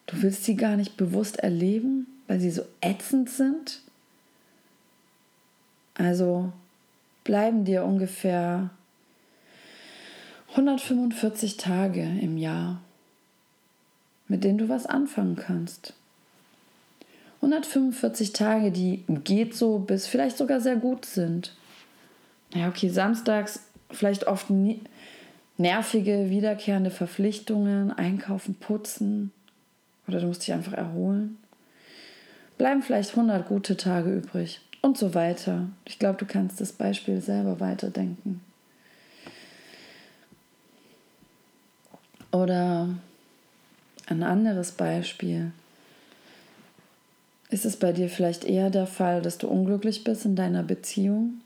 Du 0.05 0.21
willst 0.21 0.43
sie 0.43 0.55
gar 0.55 0.75
nicht 0.75 0.97
bewusst 0.97 1.39
erleben, 1.39 2.07
weil 2.27 2.39
sie 2.39 2.51
so 2.51 2.63
ätzend 2.81 3.29
sind. 3.29 3.81
Also 5.95 6.51
bleiben 7.23 7.65
dir 7.65 7.83
ungefähr 7.83 8.69
145 10.51 11.57
Tage 11.57 12.01
im 12.01 12.37
Jahr, 12.37 12.81
mit 14.27 14.43
denen 14.43 14.57
du 14.57 14.67
was 14.67 14.87
anfangen 14.87 15.35
kannst. 15.35 15.93
145 17.41 18.33
Tage, 18.33 18.71
die 18.71 19.03
geht 19.07 19.55
so 19.55 19.79
bis 19.79 20.07
vielleicht 20.07 20.37
sogar 20.37 20.59
sehr 20.59 20.75
gut 20.75 21.05
sind. 21.05 21.55
Ja, 22.53 22.67
okay, 22.67 22.89
samstags 22.89 23.61
vielleicht 23.91 24.25
oft 24.25 24.47
nervige, 25.57 26.29
wiederkehrende 26.29 26.91
Verpflichtungen, 26.91 27.91
einkaufen, 27.91 28.55
putzen 28.55 29.31
oder 30.07 30.19
du 30.19 30.27
musst 30.27 30.41
dich 30.41 30.53
einfach 30.53 30.73
erholen. 30.73 31.37
Bleiben 32.57 32.81
vielleicht 32.81 33.11
100 33.11 33.47
gute 33.47 33.77
Tage 33.77 34.11
übrig 34.11 34.61
und 34.81 34.97
so 34.97 35.13
weiter. 35.13 35.67
Ich 35.85 35.99
glaube, 35.99 36.17
du 36.17 36.25
kannst 36.25 36.59
das 36.59 36.73
Beispiel 36.73 37.21
selber 37.21 37.59
weiterdenken. 37.59 38.41
Oder 42.31 42.89
ein 44.07 44.23
anderes 44.23 44.71
Beispiel. 44.71 45.51
Ist 47.49 47.65
es 47.65 47.77
bei 47.77 47.91
dir 47.91 48.09
vielleicht 48.09 48.43
eher 48.43 48.69
der 48.69 48.85
Fall, 48.85 49.21
dass 49.21 49.39
du 49.39 49.47
unglücklich 49.47 50.03
bist 50.03 50.25
in 50.25 50.35
deiner 50.35 50.61
Beziehung? 50.61 51.41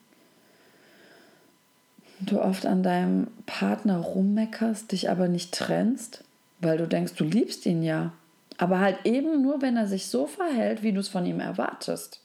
Du 2.20 2.42
oft 2.42 2.66
an 2.66 2.84
deinem 2.84 3.28
Partner 3.46 3.98
rummeckerst, 3.98 4.92
dich 4.92 5.10
aber 5.10 5.28
nicht 5.28 5.54
trennst, 5.54 6.24
weil 6.60 6.78
du 6.78 6.88
denkst, 6.88 7.14
du 7.16 7.24
liebst 7.24 7.66
ihn 7.66 7.84
ja. 7.84 8.14
Aber 8.58 8.80
halt 8.80 9.06
eben 9.06 9.42
nur, 9.42 9.62
wenn 9.62 9.78
er 9.78 9.88
sich 9.88 10.08
so 10.08 10.28
verhält, 10.28 10.84
wie 10.84 10.92
du 10.92 11.00
es 11.00 11.10
von 11.10 11.26
ihm 11.26 11.40
erwartest. 11.40 12.22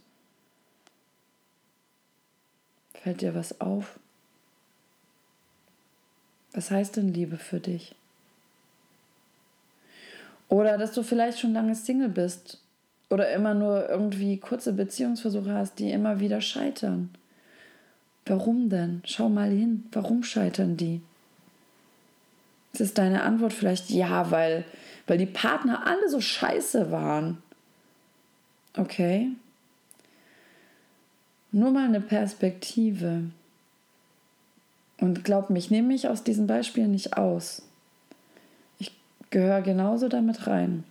Fällt 2.95 3.21
dir 3.21 3.35
was 3.35 3.61
auf? 3.61 3.99
Was 6.53 6.71
heißt 6.71 6.97
denn 6.97 7.13
Liebe 7.13 7.37
für 7.37 7.61
dich? 7.61 7.95
Oder 10.49 10.79
dass 10.79 10.93
du 10.93 11.03
vielleicht 11.03 11.39
schon 11.39 11.53
lange 11.53 11.75
Single 11.75 12.09
bist 12.09 12.61
oder 13.11 13.31
immer 13.33 13.55
nur 13.55 13.89
irgendwie 13.89 14.39
kurze 14.39 14.73
Beziehungsversuche 14.73 15.53
hast, 15.53 15.79
die 15.79 15.91
immer 15.91 16.21
wieder 16.21 16.41
scheitern. 16.41 17.11
Warum 18.27 18.69
denn? 18.69 19.03
Schau 19.05 19.29
mal 19.29 19.51
hin. 19.51 19.85
Warum 19.93 20.23
scheitern 20.23 20.77
die? 20.77 21.01
Ist 22.73 22.81
es 22.81 22.95
deine 22.95 23.23
Antwort 23.23 23.53
vielleicht 23.53 23.91
ja, 23.91 24.31
weil, 24.31 24.65
weil 25.07 25.19
die 25.19 25.27
Partner 25.27 25.87
alle 25.87 26.09
so 26.09 26.21
scheiße 26.21 26.91
waren? 26.91 27.43
Okay, 28.77 29.33
nur 31.51 31.71
mal 31.71 31.87
eine 31.87 32.01
Perspektive. 32.01 33.23
Und 35.01 35.25
glaub 35.25 35.49
mich, 35.51 35.71
nehme 35.71 35.89
mich 35.89 36.09
aus 36.09 36.23
diesem 36.23 36.47
Beispiel 36.47 36.89
nicht 36.89 37.17
aus. 37.17 37.63
Gehöre 39.31 39.63
genauso 39.63 40.09
damit 40.09 40.47
rein. 40.47 40.85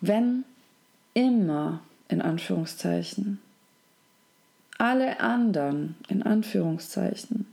Wenn 0.00 0.44
immer, 1.14 1.80
in 2.08 2.22
Anführungszeichen, 2.22 3.40
alle 4.78 5.20
anderen, 5.20 5.96
in 6.08 6.22
Anführungszeichen, 6.22 7.46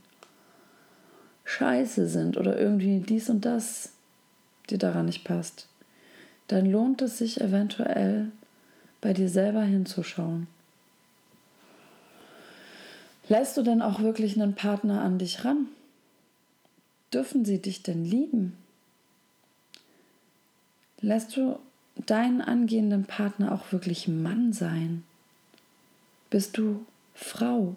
scheiße 1.44 2.08
sind 2.08 2.36
oder 2.36 2.58
irgendwie 2.58 3.00
dies 3.00 3.28
und 3.30 3.44
das 3.44 3.90
dir 4.70 4.78
daran 4.78 5.06
nicht 5.06 5.24
passt, 5.24 5.66
dann 6.48 6.70
lohnt 6.70 7.02
es 7.02 7.18
sich 7.18 7.40
eventuell 7.40 8.30
bei 9.00 9.12
dir 9.12 9.28
selber 9.28 9.62
hinzuschauen. 9.62 10.46
Lässt 13.28 13.56
du 13.56 13.62
denn 13.62 13.82
auch 13.82 14.00
wirklich 14.00 14.40
einen 14.40 14.54
Partner 14.54 15.00
an 15.00 15.18
dich 15.18 15.44
ran? 15.44 15.66
Dürfen 17.12 17.44
sie 17.44 17.60
dich 17.60 17.82
denn 17.82 18.04
lieben? 18.04 18.56
Lässt 21.00 21.36
du 21.36 21.58
deinen 22.06 22.40
angehenden 22.40 23.04
Partner 23.04 23.52
auch 23.52 23.72
wirklich 23.72 24.08
Mann 24.08 24.52
sein? 24.52 25.04
Bist 26.30 26.58
du 26.58 26.84
Frau? 27.14 27.76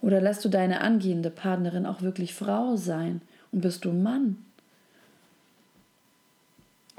Oder 0.00 0.20
lässt 0.20 0.44
du 0.44 0.48
deine 0.48 0.80
angehende 0.80 1.30
Partnerin 1.30 1.86
auch 1.86 2.02
wirklich 2.02 2.34
Frau 2.34 2.76
sein 2.76 3.20
und 3.52 3.60
bist 3.60 3.84
du 3.84 3.92
Mann? 3.92 4.44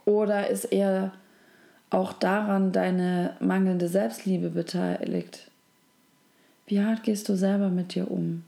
Oder 0.06 0.50
ist 0.50 0.66
er 0.66 1.14
auch 1.94 2.12
daran 2.14 2.72
deine 2.72 3.38
mangelnde 3.40 3.88
Selbstliebe 3.88 4.50
beteiligt. 4.50 5.52
Wie 6.66 6.82
hart 6.82 7.04
gehst 7.04 7.30
du 7.30 7.36
selber 7.36 7.70
mit 7.70 7.94
dir 7.94 8.10
um? 8.10 8.44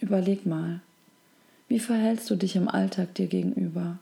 Überleg 0.00 0.44
mal. 0.44 0.80
Wie 1.70 1.78
verhältst 1.78 2.28
du 2.28 2.34
dich 2.34 2.56
im 2.56 2.66
Alltag 2.66 3.14
dir 3.14 3.28
gegenüber? 3.28 4.00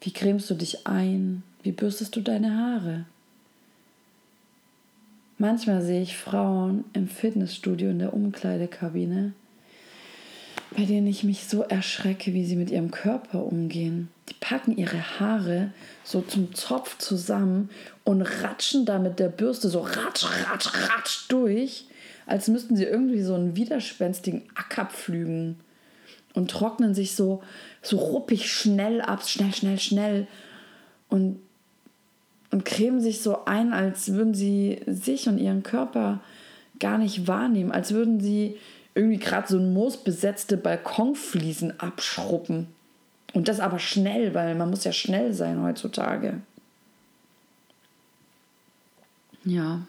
Wie 0.00 0.12
cremst 0.12 0.50
du 0.50 0.54
dich 0.54 0.84
ein? 0.88 1.44
Wie 1.62 1.70
bürstest 1.70 2.16
du 2.16 2.20
deine 2.20 2.56
Haare? 2.56 3.04
Manchmal 5.38 5.80
sehe 5.80 6.02
ich 6.02 6.16
Frauen 6.16 6.84
im 6.92 7.06
Fitnessstudio 7.06 7.90
in 7.90 8.00
der 8.00 8.14
Umkleidekabine, 8.14 9.32
bei 10.76 10.86
denen 10.86 11.06
ich 11.06 11.22
mich 11.22 11.44
so 11.44 11.62
erschrecke, 11.62 12.34
wie 12.34 12.44
sie 12.44 12.56
mit 12.56 12.70
ihrem 12.70 12.90
Körper 12.90 13.44
umgehen. 13.44 14.08
Die 14.30 14.34
packen 14.40 14.76
ihre 14.76 15.20
Haare 15.20 15.70
so 16.02 16.20
zum 16.20 16.52
Zopf 16.52 16.98
zusammen 16.98 17.70
und 18.02 18.22
ratschen 18.22 18.86
da 18.86 18.98
mit 18.98 19.20
der 19.20 19.28
Bürste 19.28 19.68
so 19.68 19.82
ratsch, 19.82 20.24
ratsch, 20.24 20.74
ratsch 20.74 21.26
durch, 21.28 21.84
als 22.26 22.48
müssten 22.48 22.76
sie 22.76 22.84
irgendwie 22.84 23.22
so 23.22 23.34
einen 23.34 23.56
widerspenstigen 23.56 24.42
Acker 24.54 24.86
pflügen 24.86 25.60
und 26.34 26.50
trocknen 26.50 26.94
sich 26.94 27.14
so, 27.14 27.42
so 27.82 27.96
ruppig 27.96 28.50
schnell 28.50 29.00
ab, 29.00 29.26
schnell, 29.26 29.54
schnell, 29.54 29.78
schnell 29.78 30.26
und, 31.08 31.38
und 32.50 32.64
cremen 32.64 33.00
sich 33.00 33.22
so 33.22 33.44
ein, 33.44 33.72
als 33.72 34.12
würden 34.12 34.34
sie 34.34 34.80
sich 34.86 35.28
und 35.28 35.38
ihren 35.38 35.62
Körper 35.62 36.20
gar 36.80 36.98
nicht 36.98 37.28
wahrnehmen, 37.28 37.72
als 37.72 37.92
würden 37.92 38.20
sie 38.20 38.56
irgendwie 38.94 39.18
gerade 39.18 39.48
so 39.48 39.58
ein 39.58 39.72
moosbesetzte 39.72 40.56
Balkonfliesen 40.56 41.78
abschruppen. 41.80 42.68
Und 43.32 43.48
das 43.48 43.58
aber 43.58 43.80
schnell, 43.80 44.34
weil 44.34 44.54
man 44.54 44.70
muss 44.70 44.84
ja 44.84 44.92
schnell 44.92 45.32
sein 45.32 45.62
heutzutage. 45.62 46.40
Ja. 49.44 49.86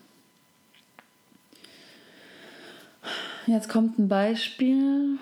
Jetzt 3.48 3.70
kommt 3.70 4.00
ein 4.00 4.08
Beispiel, 4.08 5.20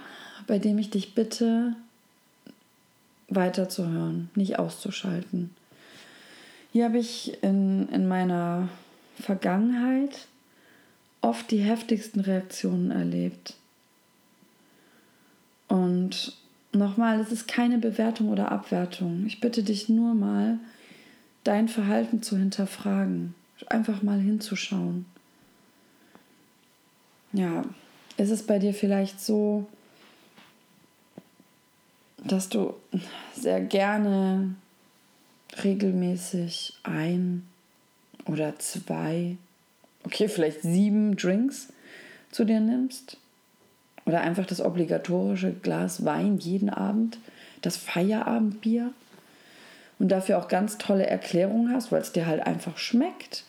bei 0.48 0.58
dem 0.58 0.78
ich 0.78 0.90
dich 0.90 1.14
bitte, 1.14 1.76
weiterzuhören, 3.28 4.30
nicht 4.36 4.60
auszuschalten. 4.60 5.50
Hier 6.72 6.86
habe 6.86 7.00
ich 7.00 7.44
in, 7.44 7.90
in 7.90 8.08
meiner 8.08 8.70
Vergangenheit 9.20 10.28
oft 11.22 11.52
die 11.52 11.60
heftigsten 11.60 12.22
Reaktionen 12.22 12.92
erlebt. 12.92 13.56
Und 15.68 16.34
nochmal, 16.72 17.20
es 17.20 17.32
ist 17.32 17.48
keine 17.48 17.78
Bewertung 17.78 18.30
oder 18.30 18.52
Abwertung. 18.52 19.26
Ich 19.26 19.40
bitte 19.40 19.64
dich 19.64 19.90
nur 19.90 20.14
mal, 20.14 20.60
dein 21.44 21.68
Verhalten 21.68 22.22
zu 22.22 22.38
hinterfragen, 22.38 23.36
einfach 23.68 24.02
mal 24.02 24.20
hinzuschauen. 24.20 25.06
Ja, 27.34 27.64
ist 28.18 28.30
es 28.30 28.44
bei 28.44 28.60
dir 28.60 28.74
vielleicht 28.74 29.20
so, 29.20 29.66
dass 32.24 32.50
du 32.50 32.74
sehr 33.36 33.62
gerne 33.62 34.56
regelmäßig 35.64 36.74
ein 36.84 37.48
oder 38.26 38.58
zwei, 38.60 39.38
okay, 40.06 40.28
vielleicht 40.28 40.62
sieben 40.62 41.16
Drinks 41.16 41.74
zu 42.32 42.46
dir 42.46 42.60
nimmst? 42.60 43.18
Oder 44.06 44.22
einfach 44.22 44.46
das 44.46 44.60
obligatorische 44.60 45.54
Glas 45.54 46.04
Wein 46.04 46.38
jeden 46.38 46.70
Abend, 46.70 47.20
das 47.62 47.78
Feierabendbier? 47.78 48.92
Und 50.00 50.10
dafür 50.10 50.38
auch 50.40 50.50
ganz 50.50 50.78
tolle 50.78 51.06
Erklärungen 51.06 51.74
hast, 51.74 51.92
weil 51.92 52.02
es 52.02 52.12
dir 52.12 52.26
halt 52.26 52.46
einfach 52.46 52.78
schmeckt. 52.78 53.46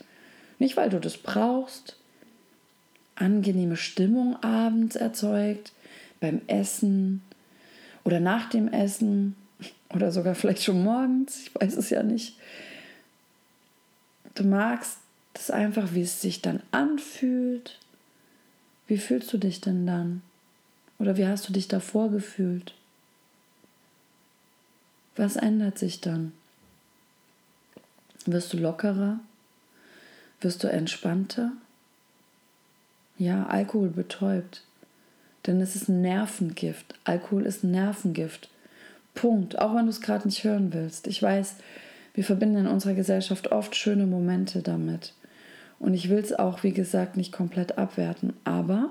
Nicht, 0.59 0.77
weil 0.77 0.91
du 0.91 1.01
das 1.01 1.17
brauchst. 1.17 1.97
Angenehme 3.17 3.77
Stimmung 3.77 4.43
abends 4.43 4.97
erzeugt, 4.97 5.73
beim 6.21 6.41
Essen 6.47 7.23
oder 8.03 8.21
nach 8.21 8.49
dem 8.49 8.69
Essen 8.69 9.37
oder 9.91 10.11
sogar 10.11 10.35
vielleicht 10.35 10.63
schon 10.63 10.83
morgens, 10.83 11.47
ich 11.47 11.55
weiß 11.55 11.77
es 11.77 11.91
ja 11.91 12.03
nicht. 12.03 12.37
Du 14.35 14.45
magst 14.45 14.99
das 15.33 15.51
einfach, 15.51 15.95
wie 15.95 16.03
es 16.03 16.21
sich 16.21 16.43
dann 16.43 16.61
anfühlt. 16.71 17.79
Wie 18.87 18.99
fühlst 18.99 19.33
du 19.33 19.39
dich 19.39 19.61
denn 19.61 19.87
dann? 19.87 20.23
Oder 20.99 21.17
wie 21.17 21.27
hast 21.27 21.49
du 21.49 21.53
dich 21.53 21.69
davor 21.69 22.11
gefühlt? 22.11 22.75
Was 25.17 25.37
ändert 25.37 25.79
sich 25.79 26.01
dann? 26.01 26.33
Wirst 28.27 28.53
du 28.53 28.57
lockerer? 28.57 29.21
Wirst 30.41 30.65
du 30.65 30.69
entspannter? 30.69 31.53
Ja, 33.17 33.47
Alkohol 33.47 33.89
betäubt. 33.89 34.63
Denn 35.47 35.61
es 35.61 35.77
ist 35.77 35.89
ein 35.89 36.01
Nervengift. 36.01 36.95
Alkohol 37.05 37.47
ist 37.47 37.65
ein 37.65 37.71
Nervengift. 37.71 38.49
Punkt. 39.15 39.59
Auch 39.59 39.75
wenn 39.75 39.85
du 39.85 39.91
es 39.91 40.01
gerade 40.01 40.27
nicht 40.27 40.45
hören 40.45 40.73
willst. 40.73 41.07
Ich 41.07 41.23
weiß, 41.23 41.57
wir 42.15 42.25
verbinden 42.25 42.59
in 42.59 42.67
unserer 42.67 42.95
Gesellschaft 42.95 43.53
oft 43.53 43.77
schöne 43.77 44.07
Momente 44.07 44.63
damit. 44.63 45.13
Und 45.79 45.95
ich 45.95 46.09
will 46.09 46.19
es 46.19 46.33
auch, 46.33 46.63
wie 46.63 46.73
gesagt, 46.73 47.17
nicht 47.17 47.33
komplett 47.33 47.79
abwerten. 47.79 48.33
Aber 48.45 48.91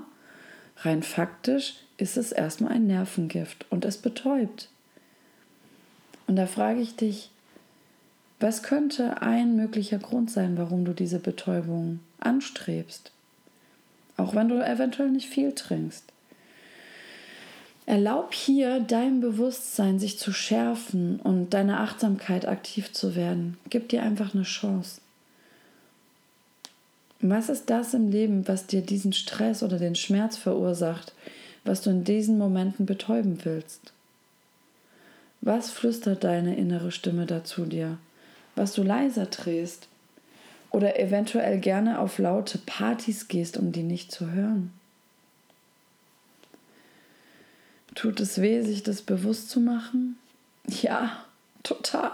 rein 0.78 1.04
faktisch 1.04 1.76
ist 1.98 2.18
es 2.18 2.32
erstmal 2.32 2.74
ein 2.74 2.88
Nervengift 2.88 3.66
und 3.70 3.86
es 3.86 3.98
betäubt. 3.98 4.70
Und 6.28 6.36
da 6.36 6.46
frage 6.46 6.82
ich 6.82 6.96
dich, 6.96 7.32
was 8.40 8.64
könnte 8.64 9.22
ein 9.22 9.56
möglicher 9.56 10.00
Grund 10.00 10.30
sein, 10.30 10.58
warum 10.58 10.86
du 10.86 10.94
diese 10.94 11.20
Betäubung 11.20 12.00
anstrebst? 12.20 13.12
Auch 14.18 14.36
wenn 14.36 14.50
du 14.50 14.64
eventuell 14.64 15.10
nicht 15.10 15.28
viel 15.28 15.54
trinkst. 15.54 16.06
Erlaub 17.86 18.34
hier 18.34 18.80
deinem 18.80 19.20
Bewusstsein 19.20 20.00
sich 20.00 20.18
zu 20.18 20.32
schärfen 20.32 21.20
und 21.20 21.54
deine 21.54 21.80
Achtsamkeit 21.80 22.48
aktiv 22.48 22.94
zu 22.94 23.16
werden. 23.16 23.58
Gib 23.70 23.90
dir 23.90 24.04
einfach 24.04 24.34
eine 24.34 24.44
Chance. 24.44 25.02
Was 27.20 27.50
ist 27.50 27.70
das 27.70 27.94
im 27.94 28.10
Leben, 28.10 28.48
was 28.48 28.68
dir 28.68 28.82
diesen 28.82 29.14
Stress 29.14 29.64
oder 29.64 29.80
den 29.80 29.96
Schmerz 29.96 30.38
verursacht, 30.38 31.14
was 31.66 31.82
du 31.82 31.90
in 31.90 32.04
diesen 32.04 32.38
Momenten 32.38 32.86
betäuben 32.86 33.40
willst? 33.44 33.94
Was 35.42 35.70
flüstert 35.70 36.24
deine 36.24 36.56
innere 36.56 36.92
Stimme 36.92 37.26
dazu 37.26 37.66
dir, 37.66 37.98
was 38.56 38.74
du 38.74 38.84
leiser 38.84 39.26
drehst 39.26 39.88
oder 40.74 41.00
eventuell 41.00 41.60
gerne 41.60 42.00
auf 42.00 42.18
laute 42.18 42.58
Partys 42.58 43.30
gehst, 43.30 43.56
um 43.58 43.72
die 43.72 43.84
nicht 43.84 44.12
zu 44.12 44.32
hören? 44.32 44.74
Tut 47.96 48.20
es 48.20 48.42
weh, 48.42 48.62
sich 48.64 48.82
das 48.82 49.04
bewusst 49.04 49.52
zu 49.52 49.62
machen? 49.62 50.18
Ja, 50.68 51.24
total. 51.62 52.12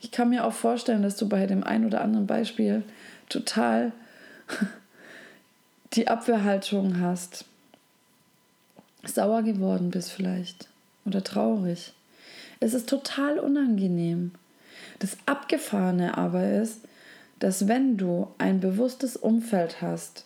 Ich 0.00 0.10
kann 0.10 0.28
mir 0.28 0.44
auch 0.44 0.52
vorstellen, 0.52 1.02
dass 1.02 1.16
du 1.16 1.26
bei 1.26 1.46
dem 1.46 1.64
einen 1.64 1.86
oder 1.86 2.02
anderen 2.02 2.26
Beispiel 2.26 2.82
total 3.30 3.92
die 5.94 6.08
Abwehrhaltung 6.08 7.00
hast. 7.00 7.46
Sauer 9.04 9.42
geworden 9.42 9.90
bist 9.90 10.12
vielleicht 10.12 10.68
oder 11.06 11.24
traurig. 11.24 11.94
Es 12.60 12.74
ist 12.74 12.88
total 12.90 13.38
unangenehm. 13.38 14.32
Das 14.98 15.16
Abgefahrene 15.26 16.16
aber 16.16 16.60
ist, 16.60 16.80
dass 17.38 17.68
wenn 17.68 17.96
du 17.96 18.28
ein 18.38 18.60
bewusstes 18.60 19.16
Umfeld 19.16 19.82
hast, 19.82 20.24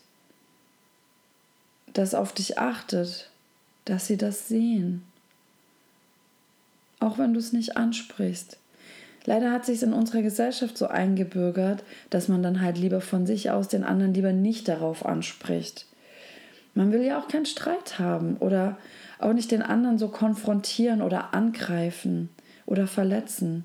das 1.93 2.15
auf 2.15 2.33
dich 2.33 2.59
achtet, 2.59 3.31
dass 3.85 4.07
sie 4.07 4.17
das 4.17 4.49
sehen. 4.49 5.03
Auch 7.01 7.19
wenn 7.19 7.33
du 7.33 7.41
es 7.41 7.53
nicht 7.53 7.77
ansprichst. 7.77 8.59
Leider 9.25 9.53
hat 9.53 9.67
sich 9.67 9.83
in 9.83 9.93
unserer 9.93 10.23
Gesellschaft 10.23 10.79
so 10.79 10.87
eingebürgert, 10.87 11.83
dass 12.11 12.29
man 12.29 12.43
dann 12.43 12.63
halt 12.63 12.79
lieber 12.79 13.01
von 13.01 13.27
sich 13.27 13.51
aus 13.51 13.69
den 13.69 13.85
anderen 13.85 14.15
lieber 14.15 14.33
nicht 14.33 14.69
darauf 14.69 15.05
anspricht. 15.05 15.87
Man 16.75 16.93
will 16.93 17.03
ja 17.03 17.21
auch 17.21 17.29
keinen 17.29 17.47
Streit 17.47 17.99
haben 17.99 18.37
oder 18.39 18.79
auch 19.19 19.33
nicht 19.33 19.51
den 19.51 19.63
anderen 19.63 19.99
so 19.99 20.09
konfrontieren 20.09 21.03
oder 21.03 21.35
angreifen 21.35 22.29
oder 22.67 22.87
verletzen. 22.87 23.65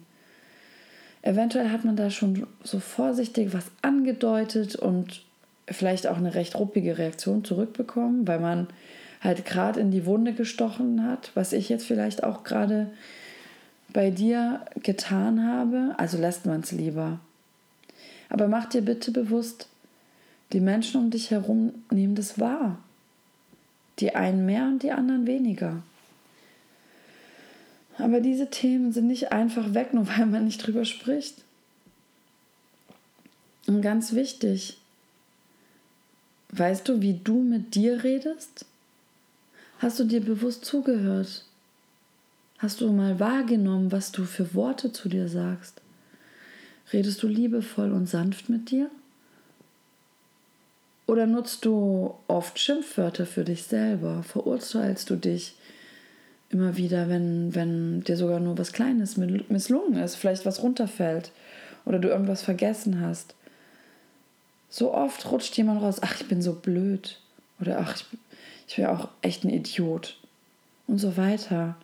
Eventuell 1.23 1.69
hat 1.69 1.86
man 1.86 1.95
da 1.95 2.09
schon 2.09 2.45
so 2.63 2.79
vorsichtig 2.79 3.53
was 3.53 3.65
angedeutet 3.81 4.75
und 4.75 5.23
vielleicht 5.69 6.05
auch 6.05 6.17
eine 6.17 6.36
recht 6.36 6.55
ruppige 6.55 6.97
Reaktion 6.97 7.45
zurückbekommen, 7.45 8.27
weil 8.27 8.39
man 8.39 8.67
halt 9.21 9.45
gerade 9.45 9.79
in 9.79 9.89
die 9.89 10.05
Wunde 10.05 10.33
gestochen 10.33 11.07
hat, 11.07 11.31
was 11.33 11.53
ich 11.53 11.69
jetzt 11.69 11.88
vielleicht 11.88 12.23
auch 12.25 12.43
gerade 12.43 12.91
bei 13.93 14.09
dir 14.12 14.65
getan 14.81 15.47
habe, 15.47 15.95
also 15.97 16.17
lässt 16.17 16.45
man 16.45 16.59
es 16.59 16.73
lieber. 16.73 17.19
Aber 18.27 18.49
mach 18.49 18.65
dir 18.65 18.81
bitte 18.81 19.12
bewusst, 19.12 19.69
die 20.51 20.59
Menschen 20.59 20.99
um 20.99 21.09
dich 21.09 21.31
herum 21.31 21.71
nehmen 21.89 22.15
das 22.15 22.38
wahr. 22.38 22.79
Die 23.99 24.13
einen 24.13 24.45
mehr 24.45 24.63
und 24.63 24.83
die 24.83 24.91
anderen 24.91 25.25
weniger. 25.25 25.83
Aber 27.97 28.19
diese 28.19 28.49
Themen 28.49 28.91
sind 28.91 29.08
nicht 29.08 29.32
einfach 29.32 29.73
weg, 29.73 29.93
nur 29.93 30.08
weil 30.08 30.25
man 30.25 30.45
nicht 30.45 30.65
drüber 30.65 30.86
spricht. 30.86 31.36
Und 33.67 33.82
ganz 33.82 34.13
wichtig, 34.13 34.77
Weißt 36.56 36.88
du, 36.88 37.01
wie 37.01 37.15
du 37.15 37.41
mit 37.41 37.73
dir 37.73 38.03
redest? 38.03 38.65
Hast 39.79 39.99
du 39.99 40.03
dir 40.03 40.21
bewusst 40.21 40.63
zugehört? 40.65 41.45
Hast 42.60 42.79
du 42.79 42.91
mal 42.91 43.19
wahrgenommen, 43.19 43.91
was 43.91 44.12
du 44.12 44.23
für 44.23 44.53
Worte 44.53 44.91
zu 44.91 45.10
dir 45.10 45.27
sagst? 45.27 45.82
Redest 46.93 47.23
du 47.23 47.27
liebevoll 47.27 47.91
und 47.91 48.08
sanft 48.08 48.49
mit 48.49 48.69
dir? 48.69 48.91
Oder 51.08 51.25
nutzt 51.25 51.65
du 51.65 52.13
oft 52.27 52.60
Schimpfwörter 52.60 53.25
für 53.25 53.43
dich 53.43 53.63
selber? 53.63 54.21
Verurteilst 54.21 55.10
du 55.10 55.15
dich 55.15 55.56
immer 56.54 56.78
wieder, 56.78 57.10
wenn, 57.10 57.54
wenn 57.56 58.04
dir 58.04 58.18
sogar 58.18 58.39
nur 58.39 58.58
was 58.58 58.74
Kleines 58.74 59.18
misslungen 59.18 60.02
ist, 60.02 60.16
vielleicht 60.16 60.46
was 60.46 60.62
runterfällt 60.62 61.32
oder 61.86 62.00
du 62.00 62.10
irgendwas 62.10 62.42
vergessen 62.42 63.02
hast? 63.02 63.36
So 64.70 64.94
oft 64.94 65.32
rutscht 65.32 65.56
jemand 65.56 65.82
raus, 65.82 66.00
ach, 66.02 66.20
ich 66.20 66.28
bin 66.28 66.42
so 66.42 66.54
blöd. 66.54 67.20
Oder 67.62 67.80
ach, 67.80 67.96
ich, 67.96 68.06
ich 68.68 68.76
bin 68.76 68.86
auch 68.86 69.10
echt 69.22 69.44
ein 69.44 69.50
Idiot. 69.50 70.18
Und 70.88 70.98
so 70.98 71.16
weiter. 71.16 71.76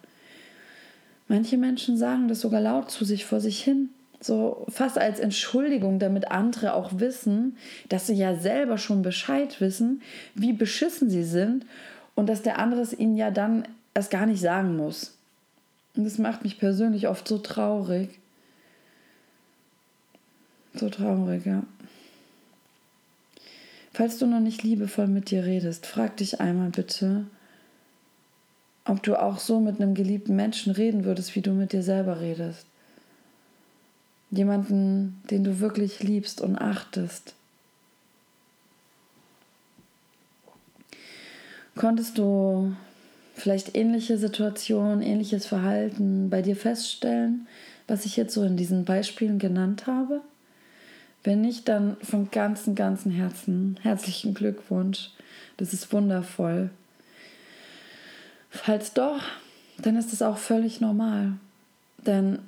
Manche 1.28 1.58
Menschen 1.58 1.98
sagen 1.98 2.28
das 2.28 2.42
sogar 2.42 2.62
laut 2.62 2.90
zu 2.90 3.06
sich 3.06 3.26
vor 3.26 3.40
sich 3.40 3.64
hin. 3.64 3.90
So 4.20 4.66
fast 4.68 4.98
als 4.98 5.20
Entschuldigung, 5.20 6.00
damit 6.00 6.32
andere 6.32 6.74
auch 6.74 7.00
wissen, 7.00 7.56
dass 7.88 8.08
sie 8.08 8.16
ja 8.16 8.36
selber 8.36 8.78
schon 8.78 9.02
Bescheid 9.02 9.62
wissen, 9.62 10.02
wie 10.34 10.52
beschissen 10.52 11.10
sie 11.10 11.24
sind 11.24 11.66
und 12.16 12.28
dass 12.28 12.42
der 12.42 12.60
andere 12.60 12.82
es 12.82 12.92
ihnen 12.92 13.16
ja 13.16 13.32
dann 13.32 13.64
erst 13.93 14.12
gar 14.12 14.25
nicht 14.25 14.41
sagen 14.41 14.78
muss. 14.78 15.17
Und 15.95 16.06
das 16.06 16.17
macht 16.17 16.43
mich 16.43 16.60
persönlich 16.60 17.08
oft 17.08 17.28
so 17.28 17.38
traurig. 17.38 18.19
So 20.73 20.89
traurig, 20.89 21.45
ja. 21.45 21.63
Falls 23.91 24.17
du 24.17 24.28
noch 24.28 24.39
nicht 24.39 24.63
liebevoll 24.63 25.08
mit 25.08 25.32
dir 25.32 25.45
redest, 25.45 25.86
frag 25.86 26.15
dich 26.17 26.39
einmal 26.39 26.69
bitte, 26.69 27.25
ob 28.86 29.04
du 29.04 29.21
auch 29.21 29.39
so 29.39 29.60
mit 29.60 29.82
einem 29.82 29.93
geliebten 29.93 30.36
Menschen 30.36 30.71
reden 30.71 31.04
würdest, 31.04 31.36
wie 31.36 31.41
du 31.41 31.52
mit 31.52 31.73
dir 31.73 31.84
selber 31.84 32.21
redest. 32.21 32.65
Jemanden, 34.32 35.21
den 35.30 35.43
du 35.43 35.60
wirklich 35.60 36.02
liebst 36.02 36.39
und 36.39 36.58
achtest. 36.58 37.34
Konntest 41.75 42.17
du 42.17 42.75
vielleicht 43.39 43.75
ähnliche 43.75 44.17
Situationen, 44.17 45.02
ähnliches 45.02 45.45
Verhalten 45.45 46.30
bei 46.30 46.41
dir 46.41 46.56
feststellen, 46.56 47.47
was 47.88 48.06
ich 48.06 48.17
jetzt 48.17 48.34
so 48.34 48.43
in 48.43 48.58
diesen 48.58 48.86
Beispielen 48.86 49.39
genannt 49.39 49.88
habe? 49.88 50.21
Wenn 51.23 51.41
nicht, 51.41 51.67
dann 51.67 51.97
von 52.02 52.32
ganzem, 52.32 52.75
ganzem 52.75 53.12
Herzen 53.12 53.78
herzlichen 53.82 54.34
Glückwunsch. 54.34 55.10
Das 55.58 55.73
ist 55.73 55.91
wundervoll. 55.91 56.69
Falls 58.49 58.93
doch, 58.93 59.21
dann 59.78 59.95
ist 59.95 60.13
es 60.13 60.21
auch 60.21 60.38
völlig 60.38 60.82
normal. 60.82 61.34
Denn 62.06 62.39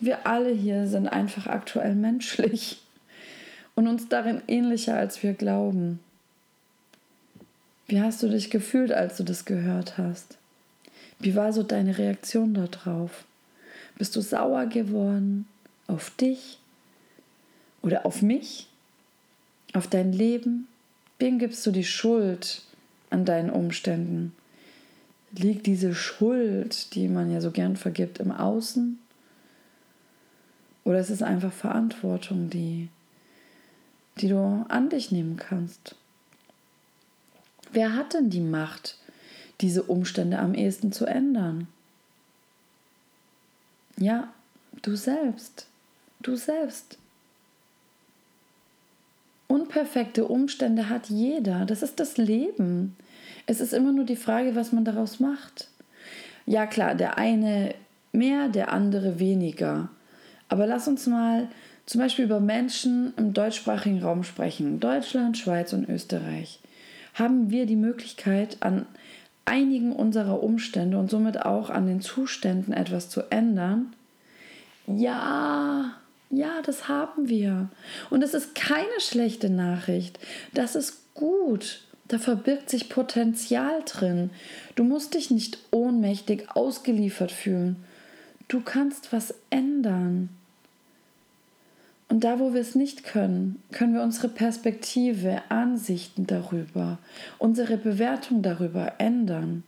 wir 0.00 0.26
alle 0.26 0.50
hier 0.50 0.86
sind 0.86 1.08
einfach 1.08 1.46
aktuell 1.46 1.94
menschlich 1.94 2.80
und 3.74 3.88
uns 3.88 4.08
darin 4.08 4.42
ähnlicher, 4.46 4.96
als 4.96 5.22
wir 5.22 5.32
glauben. 5.32 6.00
Wie 7.92 8.00
hast 8.00 8.22
du 8.22 8.28
dich 8.30 8.48
gefühlt, 8.48 8.90
als 8.90 9.18
du 9.18 9.22
das 9.22 9.44
gehört 9.44 9.98
hast? 9.98 10.38
Wie 11.18 11.36
war 11.36 11.52
so 11.52 11.62
deine 11.62 11.98
Reaktion 11.98 12.54
darauf? 12.54 13.26
Bist 13.98 14.16
du 14.16 14.22
sauer 14.22 14.64
geworden 14.64 15.46
auf 15.88 16.08
dich 16.08 16.58
oder 17.82 18.06
auf 18.06 18.22
mich? 18.22 18.66
Auf 19.74 19.88
dein 19.88 20.14
Leben? 20.14 20.68
Wem 21.18 21.38
gibst 21.38 21.66
du 21.66 21.70
die 21.70 21.84
Schuld 21.84 22.62
an 23.10 23.26
deinen 23.26 23.50
Umständen? 23.50 24.34
Liegt 25.36 25.66
diese 25.66 25.94
Schuld, 25.94 26.94
die 26.94 27.08
man 27.08 27.30
ja 27.30 27.42
so 27.42 27.50
gern 27.50 27.76
vergibt, 27.76 28.20
im 28.20 28.32
Außen? 28.32 28.98
Oder 30.84 30.98
ist 30.98 31.10
es 31.10 31.20
einfach 31.20 31.52
Verantwortung, 31.52 32.48
die, 32.48 32.88
die 34.16 34.28
du 34.28 34.64
an 34.70 34.88
dich 34.88 35.12
nehmen 35.12 35.36
kannst? 35.36 35.94
Wer 37.72 37.94
hat 37.94 38.14
denn 38.14 38.30
die 38.30 38.40
Macht, 38.40 38.98
diese 39.60 39.82
Umstände 39.82 40.38
am 40.38 40.54
ehesten 40.54 40.92
zu 40.92 41.06
ändern? 41.06 41.68
Ja, 43.98 44.28
du 44.82 44.96
selbst. 44.96 45.66
Du 46.20 46.36
selbst. 46.36 46.98
Unperfekte 49.48 50.26
Umstände 50.26 50.88
hat 50.88 51.08
jeder. 51.08 51.64
Das 51.64 51.82
ist 51.82 52.00
das 52.00 52.16
Leben. 52.16 52.96
Es 53.46 53.60
ist 53.60 53.72
immer 53.72 53.92
nur 53.92 54.04
die 54.04 54.16
Frage, 54.16 54.54
was 54.54 54.72
man 54.72 54.84
daraus 54.84 55.20
macht. 55.20 55.68
Ja 56.46 56.66
klar, 56.66 56.94
der 56.94 57.18
eine 57.18 57.74
mehr, 58.12 58.48
der 58.48 58.72
andere 58.72 59.18
weniger. 59.18 59.88
Aber 60.48 60.66
lass 60.66 60.88
uns 60.88 61.06
mal 61.06 61.48
zum 61.86 62.00
Beispiel 62.00 62.26
über 62.26 62.40
Menschen 62.40 63.14
im 63.16 63.32
deutschsprachigen 63.32 64.02
Raum 64.02 64.24
sprechen. 64.24 64.80
Deutschland, 64.80 65.38
Schweiz 65.38 65.72
und 65.72 65.88
Österreich. 65.88 66.60
Haben 67.14 67.50
wir 67.50 67.66
die 67.66 67.76
Möglichkeit, 67.76 68.58
an 68.60 68.86
einigen 69.44 69.92
unserer 69.92 70.42
Umstände 70.42 70.98
und 70.98 71.10
somit 71.10 71.44
auch 71.44 71.70
an 71.70 71.86
den 71.86 72.00
Zuständen 72.00 72.72
etwas 72.72 73.10
zu 73.10 73.22
ändern? 73.30 73.94
Ja, 74.86 75.96
ja, 76.30 76.62
das 76.64 76.88
haben 76.88 77.28
wir. 77.28 77.68
Und 78.10 78.22
es 78.22 78.34
ist 78.34 78.54
keine 78.54 79.00
schlechte 79.00 79.50
Nachricht. 79.50 80.18
Das 80.54 80.74
ist 80.74 81.14
gut. 81.14 81.82
Da 82.08 82.18
verbirgt 82.18 82.68
sich 82.68 82.88
Potenzial 82.88 83.82
drin. 83.84 84.30
Du 84.74 84.84
musst 84.84 85.14
dich 85.14 85.30
nicht 85.30 85.58
ohnmächtig 85.70 86.50
ausgeliefert 86.54 87.32
fühlen. 87.32 87.76
Du 88.48 88.60
kannst 88.60 89.12
was 89.12 89.34
ändern. 89.50 90.28
Und 92.12 92.24
da, 92.24 92.38
wo 92.38 92.52
wir 92.52 92.60
es 92.60 92.74
nicht 92.74 93.04
können, 93.04 93.62
können 93.72 93.94
wir 93.94 94.02
unsere 94.02 94.28
Perspektive, 94.28 95.40
Ansichten 95.48 96.26
darüber, 96.26 96.98
unsere 97.38 97.78
Bewertung 97.78 98.42
darüber 98.42 98.92
ändern. 98.98 99.62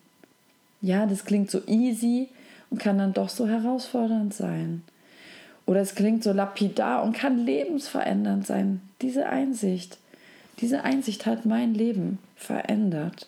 Ja, 0.83 1.07
das 1.07 1.25
klingt 1.25 1.51
so 1.51 1.63
easy 1.67 2.29
und 2.69 2.81
kann 2.81 2.99
dann 2.99 3.15
doch 3.15 3.31
so 3.31 3.49
herausfordernd 3.49 4.35
sein. 4.35 4.83
Oder 5.65 5.81
es 5.81 5.95
klingt 5.95 6.23
so 6.23 6.33
lapidar 6.33 7.03
und 7.03 7.17
kann 7.17 7.39
lebensverändernd 7.39 8.47
sein. 8.47 8.83
Diese 9.01 9.27
Einsicht, 9.27 9.97
diese 10.61 10.85
Einsicht 10.85 11.25
hat 11.25 11.47
mein 11.47 11.73
Leben 11.73 12.19
verändert. 12.37 13.27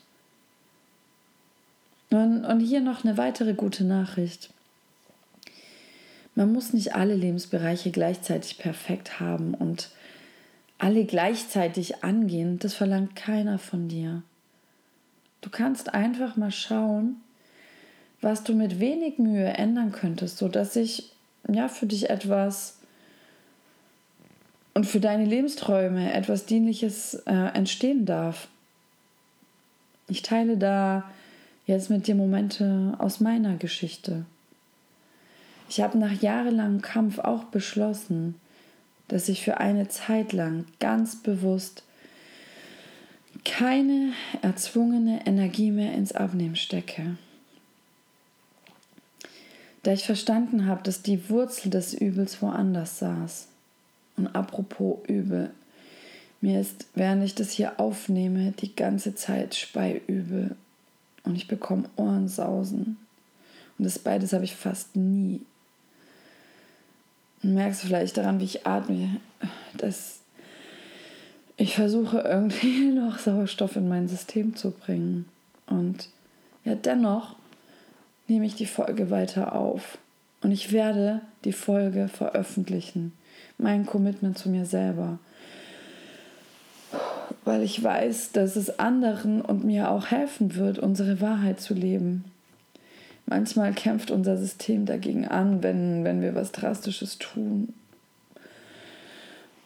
Und, 2.11 2.44
und 2.44 2.61
hier 2.61 2.83
noch 2.83 3.02
eine 3.02 3.16
weitere 3.16 3.55
gute 3.55 3.85
Nachricht. 3.85 4.50
Man 6.37 6.53
muss 6.53 6.75
nicht 6.75 6.94
alle 6.94 7.14
Lebensbereiche 7.14 7.90
gleichzeitig 7.90 8.59
perfekt 8.59 9.20
haben 9.20 9.55
und 9.55 9.88
alle 10.79 11.07
gleichzeitig 11.07 12.05
angehen. 12.05 12.59
Das 12.59 12.75
verlangt 12.75 13.16
keiner 13.16 13.59
von 13.59 13.88
dir. 13.88 14.22
Du 15.40 15.49
kannst 15.49 15.94
einfach 15.94 16.37
mal 16.37 16.51
schauen, 16.51 17.16
was 18.20 18.44
du 18.44 18.55
mit 18.55 18.81
wenig 18.81 19.18
Mühe 19.18 19.46
ändern 19.46 19.92
könntest, 19.92 20.37
sodass 20.37 20.75
sich 20.75 21.11
ja 21.51 21.68
für 21.68 21.87
dich 21.87 22.11
etwas 22.11 22.79
und 24.75 24.85
für 24.85 25.01
deine 25.01 25.25
Lebensträume 25.25 26.12
etwas 26.12 26.44
Dienliches 26.44 27.14
äh, 27.27 27.33
entstehen 27.55 28.05
darf. 28.05 28.49
Ich 30.09 30.20
teile 30.20 30.59
da 30.59 31.11
jetzt 31.64 31.88
mit 31.88 32.07
dir 32.07 32.14
Momente 32.14 32.94
aus 32.99 33.20
meiner 33.20 33.57
Geschichte. 33.57 34.27
Ich 35.68 35.81
habe 35.81 35.98
nach 35.98 36.12
jahrelangem 36.12 36.81
Kampf 36.81 37.18
auch 37.18 37.44
beschlossen, 37.44 38.37
dass 39.09 39.29
ich 39.29 39.42
für 39.42 39.59
eine 39.59 39.88
Zeit 39.88 40.33
lang 40.33 40.66
ganz 40.81 41.16
bewusst 41.16 41.83
keine 43.44 44.12
erzwungene 44.42 45.26
Energie 45.26 45.70
mehr 45.70 45.92
ins 45.94 46.12
Abnehmen 46.12 46.57
stecke. 46.57 47.16
Da 49.83 49.92
ich 49.92 50.05
verstanden 50.05 50.66
habe, 50.66 50.83
dass 50.83 51.02
die 51.02 51.31
Wurzel 51.31 51.70
des 51.70 51.94
Übels 51.94 52.42
woanders 52.42 52.98
saß. 52.98 53.46
Und 54.16 54.29
apropos 54.35 54.98
Übel, 55.07 55.52
mir 56.40 56.61
ist, 56.61 56.87
während 56.94 57.22
ich 57.22 57.35
das 57.35 57.50
hier 57.50 57.79
aufnehme, 57.79 58.52
die 58.52 58.74
ganze 58.74 59.14
Zeit 59.14 59.55
Speiübel 59.55 60.57
und 61.22 61.37
ich 61.37 61.46
bekomme 61.46 61.88
Ohrensausen. 61.96 62.96
Und 63.79 63.85
das 63.85 63.98
beides 63.98 64.33
habe 64.33 64.44
ich 64.44 64.57
fast 64.57 64.96
nie. 64.96 65.42
Merkst 67.42 67.83
du 67.83 67.87
vielleicht 67.88 68.16
daran, 68.16 68.40
wie 68.40 68.44
ich 68.44 68.66
atme, 68.66 69.20
dass 69.77 70.20
ich 71.57 71.75
versuche 71.75 72.18
irgendwie 72.18 72.90
noch 72.94 73.18
Sauerstoff 73.18 73.77
in 73.77 73.88
mein 73.88 74.09
System 74.09 74.57
zu 74.57 74.70
bringen. 74.70 75.27
Und 75.66 76.09
ja, 76.64 76.75
dennoch 76.75 77.37
nehme 78.29 78.46
ich 78.46 78.55
die 78.55 78.66
Folge 78.66 79.11
weiter 79.11 79.55
auf. 79.55 79.99
Und 80.42 80.53
ich 80.53 80.72
werde 80.72 81.22
die 81.44 81.53
Folge 81.53 82.09
veröffentlichen. 82.09 83.12
Mein 83.59 83.87
Commitment 83.87 84.38
zu 84.38 84.49
mir 84.49 84.66
selber. 84.66 85.18
Weil 87.44 87.62
ich 87.62 87.83
weiß, 87.83 88.33
dass 88.33 88.57
es 88.57 88.79
anderen 88.79 89.40
und 89.40 89.64
mir 89.64 89.90
auch 89.90 90.07
helfen 90.11 90.57
wird, 90.57 90.79
unsere 90.79 91.20
Wahrheit 91.20 91.61
zu 91.61 91.75
leben. 91.75 92.25
Manchmal 93.27 93.75
kämpft 93.75 94.12
unser 94.12 94.37
System 94.37 94.87
dagegen 94.87 95.27
an, 95.27 95.62
wenn, 95.62 96.05
wenn 96.05 96.23
wir 96.23 96.35
was 96.37 96.53
Drastisches 96.53 97.19
tun. 97.19 97.75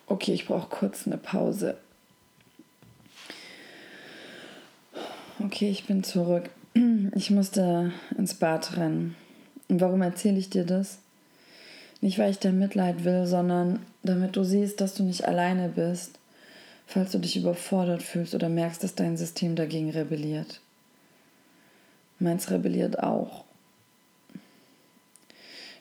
Okay, 0.07 0.33
ich 0.33 0.47
brauche 0.47 0.69
kurz 0.69 1.07
eine 1.07 1.19
Pause. 1.19 1.77
Okay, 5.39 5.71
ich 5.71 5.87
bin 5.87 6.03
zurück. 6.03 6.51
Ich 7.15 7.31
musste 7.31 7.93
ins 8.17 8.35
Bad 8.35 8.77
rennen. 8.77 9.15
Und 9.69 9.81
warum 9.81 10.03
erzähle 10.03 10.39
ich 10.39 10.51
dir 10.51 10.65
das? 10.65 10.99
Nicht, 12.01 12.19
weil 12.19 12.31
ich 12.31 12.39
dein 12.39 12.59
Mitleid 12.59 13.05
will, 13.05 13.27
sondern 13.27 13.85
damit 14.03 14.37
du 14.37 14.43
siehst, 14.43 14.81
dass 14.81 14.95
du 14.95 15.03
nicht 15.03 15.27
alleine 15.27 15.69
bist, 15.69 16.19
falls 16.87 17.13
du 17.13 17.19
dich 17.19 17.37
überfordert 17.37 18.03
fühlst 18.03 18.35
oder 18.35 18.49
merkst, 18.49 18.83
dass 18.83 18.95
dein 18.95 19.17
System 19.17 19.55
dagegen 19.55 19.91
rebelliert. 19.91 20.61
Meins 22.19 22.51
rebelliert 22.51 23.03
auch. 23.03 23.45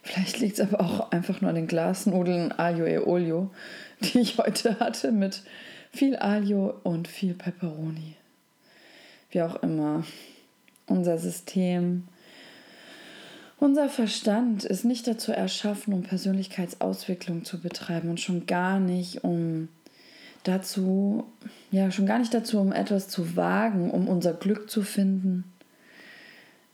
Vielleicht 0.10 0.40
liegt 0.40 0.58
es 0.58 0.74
aber 0.74 0.82
auch 0.82 1.12
einfach 1.12 1.40
nur 1.40 1.50
an 1.50 1.56
den 1.56 1.68
Glasnudeln 1.68 2.52
Aglio 2.52 2.88
e 2.88 2.98
Olio, 2.98 3.52
die 4.02 4.18
ich 4.18 4.40
heute 4.40 4.80
hatte 4.80 5.12
mit 5.12 5.44
viel 5.92 6.18
Aglio 6.18 6.74
und 6.82 7.08
viel 7.08 7.36
Peperoni. 7.36 8.16
Wie 9.30 9.44
auch 9.44 9.62
immer. 9.62 10.04
Unser 10.88 11.20
System, 11.20 12.08
unser 13.60 13.88
Verstand 13.88 14.64
ist 14.64 14.84
nicht 14.84 15.06
dazu 15.06 15.32
erschaffen, 15.32 15.94
um 15.94 16.02
Persönlichkeitsauswicklung 16.02 17.46
zu 17.46 17.60
betreiben 17.60 18.10
und 18.10 18.20
schon 18.20 18.48
gar 18.48 18.80
nicht, 18.80 19.24
um 19.24 19.68
dazu, 20.44 21.26
ja, 21.70 21.92
schon 21.92 22.08
gar 22.08 22.18
nicht 22.18 22.34
dazu, 22.34 22.60
um 22.60 22.72
etwas 22.72 23.10
zu 23.10 23.36
wagen, 23.36 23.92
um 23.92 24.08
unser 24.08 24.34
Glück 24.34 24.72
zu 24.72 24.82
finden. 24.82 25.44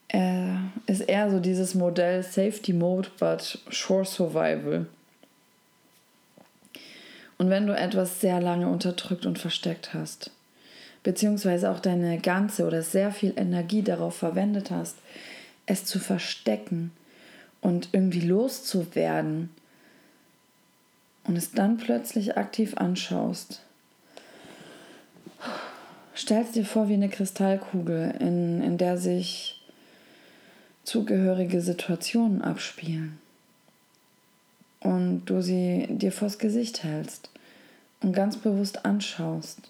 Er 0.08 0.60
ist 0.86 1.02
eher 1.02 1.30
so 1.32 1.40
dieses 1.40 1.76
Modell 1.76 2.24
Safety 2.24 2.74
Mode, 2.74 3.10
but 3.20 3.60
Shore 3.70 4.06
Survival. 4.06 4.86
Und 7.38 7.50
wenn 7.50 7.68
du 7.68 7.76
etwas 7.76 8.22
sehr 8.22 8.40
lange 8.40 8.68
unterdrückt 8.68 9.26
und 9.26 9.40
versteckt 9.40 9.94
hast, 9.94 10.32
beziehungsweise 11.04 11.70
auch 11.70 11.80
deine 11.80 12.18
ganze 12.20 12.66
oder 12.66 12.82
sehr 12.82 13.12
viel 13.12 13.34
Energie 13.36 13.82
darauf 13.82 14.16
verwendet 14.16 14.72
hast, 14.72 14.98
es 15.66 15.86
zu 15.86 16.00
verstecken 16.00 16.92
und 17.62 17.90
irgendwie 17.92 18.22
loszuwerden 18.22 19.50
und 21.26 21.36
es 21.36 21.52
dann 21.52 21.78
plötzlich 21.78 22.38
aktiv 22.38 22.78
anschaust, 22.78 23.62
stellst 26.16 26.56
dir 26.56 26.66
vor 26.66 26.88
wie 26.88 26.94
eine 26.94 27.10
Kristallkugel, 27.10 28.16
in, 28.20 28.62
in 28.62 28.78
der 28.78 28.98
sich 28.98 29.55
zugehörige 30.86 31.62
Situationen 31.62 32.42
abspielen 32.42 33.20
und 34.80 35.26
du 35.26 35.42
sie 35.42 35.88
dir 35.90 36.14
vors 36.14 36.38
Gesicht 36.40 36.84
hältst 36.84 37.30
und 38.02 38.14
ganz 38.14 38.38
bewusst 38.38 38.86
anschaust 38.86 39.70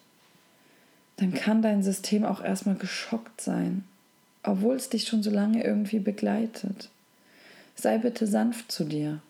dann 1.17 1.33
kann 1.33 1.61
dein 1.61 1.81
System 1.83 2.25
auch 2.25 2.43
erstmal 2.43 2.75
geschockt 2.75 3.39
sein, 3.39 3.85
obwohl 4.43 4.75
es 4.75 4.89
dich 4.89 5.07
schon 5.07 5.23
so 5.23 5.29
lange 5.29 5.63
irgendwie 5.63 5.99
begleitet. 5.99 6.89
Sei 7.75 7.97
bitte 7.97 8.27
sanft 8.27 8.71
zu 8.71 8.83
dir. 8.83 9.21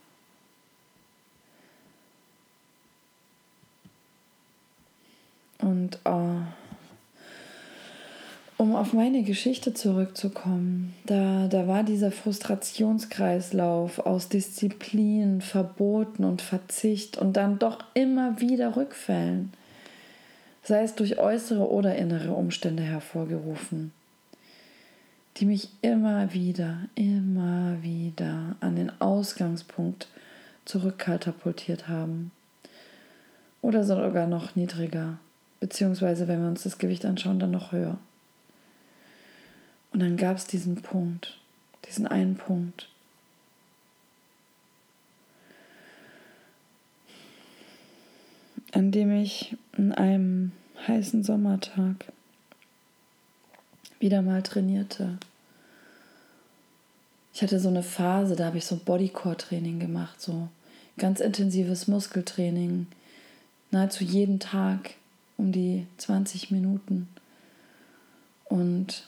Und 5.59 5.99
oh, 6.05 6.34
um 8.65 8.75
auf 8.75 8.93
meine 8.93 9.23
Geschichte 9.23 9.73
zurückzukommen, 9.73 10.93
da, 11.05 11.47
da 11.47 11.67
war 11.67 11.83
dieser 11.83 12.11
Frustrationskreislauf 12.11 13.99
aus 13.99 14.27
Disziplin, 14.27 15.41
Verboten 15.41 16.23
und 16.23 16.41
Verzicht 16.41 17.17
und 17.17 17.37
dann 17.37 17.59
doch 17.59 17.79
immer 17.93 18.41
wieder 18.41 18.75
Rückfällen 18.75 19.51
sei 20.65 20.83
es 20.83 20.95
durch 20.95 21.19
äußere 21.19 21.69
oder 21.69 21.95
innere 21.95 22.33
Umstände 22.33 22.83
hervorgerufen, 22.83 23.91
die 25.37 25.45
mich 25.45 25.69
immer 25.81 26.33
wieder, 26.33 26.79
immer 26.95 27.77
wieder 27.81 28.55
an 28.61 28.75
den 28.75 28.91
Ausgangspunkt 28.99 30.07
zurückkatapultiert 30.65 31.87
haben. 31.87 32.31
Oder 33.61 33.83
sogar 33.83 34.25
noch 34.27 34.55
niedriger, 34.55 35.19
beziehungsweise 35.59 36.27
wenn 36.27 36.41
wir 36.41 36.49
uns 36.49 36.63
das 36.63 36.79
Gewicht 36.79 37.05
anschauen, 37.05 37.39
dann 37.39 37.51
noch 37.51 37.71
höher. 37.71 37.97
Und 39.95 40.01
dann 40.01 40.17
gab 40.17 40.35
es 40.35 40.45
diesen 40.45 40.81
Punkt, 40.81 41.37
diesen 41.87 42.05
einen 42.05 42.35
Punkt, 42.35 42.89
an 48.73 48.91
dem 48.91 49.15
ich 49.15 49.55
in 49.77 49.93
einem 49.93 50.51
heißen 50.85 51.23
Sommertag 51.23 52.11
wieder 54.01 54.21
mal 54.21 54.43
trainierte. 54.43 55.17
Ich 57.33 57.41
hatte 57.41 57.61
so 57.61 57.69
eine 57.69 57.81
Phase, 57.81 58.35
da 58.35 58.47
habe 58.47 58.57
ich 58.57 58.65
so 58.65 58.75
Bodycore-Training 58.75 59.79
gemacht, 59.79 60.19
so 60.19 60.49
ganz 60.97 61.21
intensives 61.21 61.87
Muskeltraining, 61.87 62.87
nahezu 63.71 64.03
jeden 64.03 64.41
Tag 64.41 64.95
um 65.37 65.53
die 65.53 65.87
20 65.99 66.51
Minuten. 66.51 67.07
Und 68.49 69.07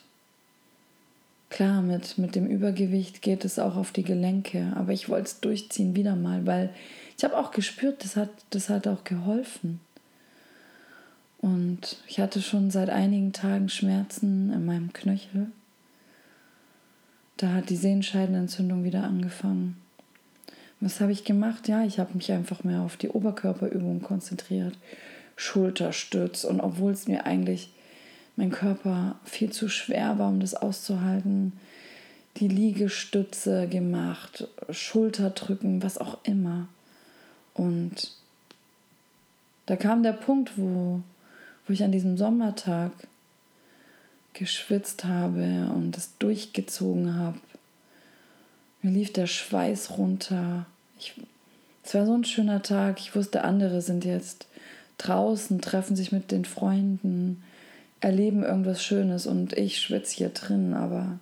klar, 1.50 1.82
mit, 1.82 2.18
mit 2.18 2.36
dem 2.36 2.48
Übergewicht 2.48 3.22
geht 3.22 3.46
es 3.46 3.60
auch 3.60 3.76
auf 3.76 3.92
die 3.92 4.04
Gelenke, 4.04 4.74
aber 4.76 4.92
ich 4.92 5.10
wollte 5.10 5.26
es 5.26 5.40
durchziehen 5.40 5.96
wieder 5.96 6.16
mal, 6.16 6.46
weil 6.46 6.70
ich 7.18 7.24
habe 7.24 7.38
auch 7.38 7.52
gespürt, 7.52 8.04
das 8.04 8.16
hat, 8.16 8.30
das 8.52 8.70
hat 8.70 8.88
auch 8.88 9.04
geholfen. 9.04 9.80
Und 11.40 11.98
ich 12.08 12.20
hatte 12.20 12.42
schon 12.42 12.72
seit 12.72 12.90
einigen 12.90 13.32
Tagen 13.32 13.70
Schmerzen 13.70 14.52
in 14.52 14.66
meinem 14.66 14.92
Knöchel. 14.94 15.48
Da 17.38 17.54
hat 17.54 17.70
die 17.70 17.76
Sehenscheidenentzündung 17.76 18.84
wieder 18.84 19.04
angefangen. 19.04 19.78
Was 20.80 21.00
habe 21.00 21.12
ich 21.12 21.24
gemacht? 21.24 21.68
Ja, 21.68 21.84
ich 21.84 22.00
habe 22.00 22.16
mich 22.16 22.32
einfach 22.32 22.64
mehr 22.64 22.82
auf 22.82 22.98
die 22.98 23.10
Oberkörperübung 23.10 24.02
konzentriert. 24.02 24.78
Schulterstütz. 25.36 26.44
Und 26.44 26.60
obwohl 26.60 26.92
es 26.92 27.08
mir 27.08 27.26
eigentlich 27.26 27.72
mein 28.38 28.52
Körper 28.52 29.16
viel 29.26 29.52
zu 29.52 29.68
schwer 29.68 30.18
war, 30.20 30.30
um 30.30 30.40
das 30.40 30.54
auszuhalten, 30.54 31.54
die 32.38 32.48
Liegestütze 32.48 33.68
gemacht, 33.68 34.48
Schulterdrücken, 34.70 35.84
was 35.84 35.98
auch 35.98 36.20
immer. 36.24 36.68
Und 37.56 38.12
da 39.66 39.76
kam 39.76 40.04
der 40.04 40.14
Punkt, 40.14 40.52
wo, 40.56 41.02
wo 41.66 41.74
ich 41.74 41.84
an 41.84 41.92
diesem 41.92 42.16
Sommertag 42.16 42.92
geschwitzt 44.34 45.04
habe 45.04 45.72
und 45.74 45.98
es 45.98 46.16
durchgezogen 46.20 47.16
habe. 47.16 47.40
Mir 48.84 48.92
lief 48.92 49.12
der 49.12 49.26
Schweiß 49.26 49.98
runter. 49.98 50.68
Ich, 51.00 51.20
es 51.84 51.96
war 51.96 52.06
so 52.06 52.14
ein 52.14 52.24
schöner 52.24 52.62
Tag. 52.62 53.00
Ich 53.00 53.16
wusste, 53.16 53.44
andere 53.44 53.82
sind 53.82 54.06
jetzt 54.06 54.46
draußen, 55.00 55.60
treffen 55.60 55.96
sich 55.96 56.12
mit 56.12 56.32
den 56.32 56.46
Freunden, 56.46 57.44
erleben 58.00 58.44
irgendwas 58.44 58.84
Schönes 58.84 59.28
und 59.28 59.54
ich 59.54 59.80
schwitze 59.80 60.16
hier 60.16 60.30
drin. 60.30 60.74
Aber 60.74 61.20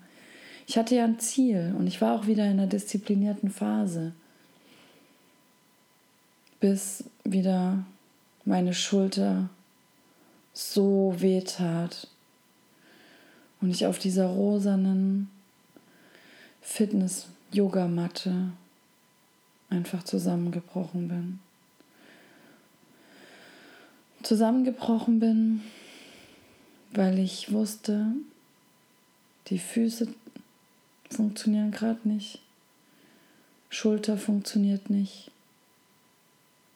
ich 0.67 0.77
hatte 0.77 0.95
ja 0.95 1.03
ein 1.03 1.19
Ziel 1.19 1.73
und 1.77 1.87
ich 1.87 2.01
war 2.01 2.13
auch 2.19 2.27
wieder 2.27 2.45
in 2.45 2.51
einer 2.59 2.67
disziplinierten 2.67 3.49
Phase 3.49 4.13
bis 6.59 7.03
wieder 7.23 7.85
meine 8.43 8.73
Schulter 8.73 9.49
so 10.53 11.13
weh 11.17 11.41
tat 11.41 12.07
und 13.61 13.69
ich 13.69 13.85
auf 13.85 13.99
dieser 13.99 14.27
rosanen 14.27 15.29
Fitness-Yogamatte 16.61 18.51
einfach 19.69 20.03
zusammengebrochen 20.03 21.07
bin. 21.07 21.39
Zusammengebrochen 24.23 25.19
bin, 25.19 25.61
weil 26.95 27.19
ich 27.19 27.51
wusste, 27.51 28.07
die 29.47 29.59
Füße 29.59 30.07
funktionieren 31.09 31.71
gerade 31.71 32.07
nicht, 32.07 32.39
Schulter 33.69 34.17
funktioniert 34.17 34.89
nicht, 34.89 35.31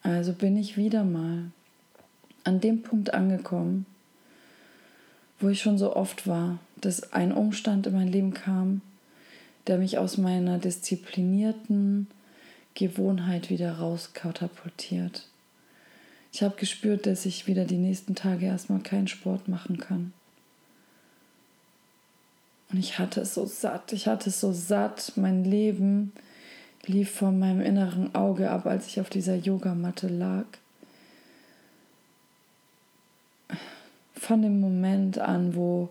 also 0.04 0.34
bin 0.34 0.58
ich 0.58 0.78
wieder 0.78 1.04
mal 1.04 1.52
an 2.44 2.60
dem 2.60 2.82
Punkt 2.82 3.14
angekommen, 3.14 3.86
wo 5.40 5.50
ich 5.50 5.62
schon 5.62 5.78
so 5.78 5.96
oft 5.96 6.28
war, 6.28 6.60
dass 6.78 7.14
ein 7.14 7.32
Umstand 7.32 7.88
in 7.88 7.94
mein 7.94 8.08
Leben 8.08 8.34
kam, 8.34 8.82
der 9.68 9.78
mich 9.78 9.98
aus 9.98 10.18
meiner 10.18 10.58
disziplinierten 10.58 12.08
Gewohnheit 12.74 13.50
wieder 13.50 13.80
rauskatapultiert. 13.80 15.28
Ich 16.40 16.44
habe 16.46 16.56
gespürt, 16.56 17.06
dass 17.06 17.26
ich 17.26 17.48
wieder 17.48 17.66
die 17.66 17.76
nächsten 17.76 18.16
Tage 18.16 18.46
erstmal 18.46 18.80
keinen 18.80 19.10
Sport 19.10 19.50
machen 19.50 19.78
kann. 19.78 20.14
Und 22.72 22.80
ich 22.80 22.98
hatte 22.98 23.20
es 23.20 23.34
so 23.34 23.46
satt, 23.46 23.92
ich 23.92 24.08
hatte 24.08 24.30
es 24.30 24.40
so 24.40 24.54
satt, 24.54 25.12
mein 25.18 25.44
Leben 25.44 26.14
lief 26.86 27.12
vor 27.12 27.34
meinem 27.34 27.60
inneren 27.60 28.16
Auge 28.16 28.52
ab, 28.52 28.68
als 28.68 28.88
ich 28.88 29.02
auf 29.02 29.10
dieser 29.10 29.36
Yogamatte 29.36 30.08
lag. 30.08 30.46
Von 34.16 34.42
dem 34.42 34.62
Moment 34.62 35.20
an, 35.20 35.56
wo, 35.56 35.90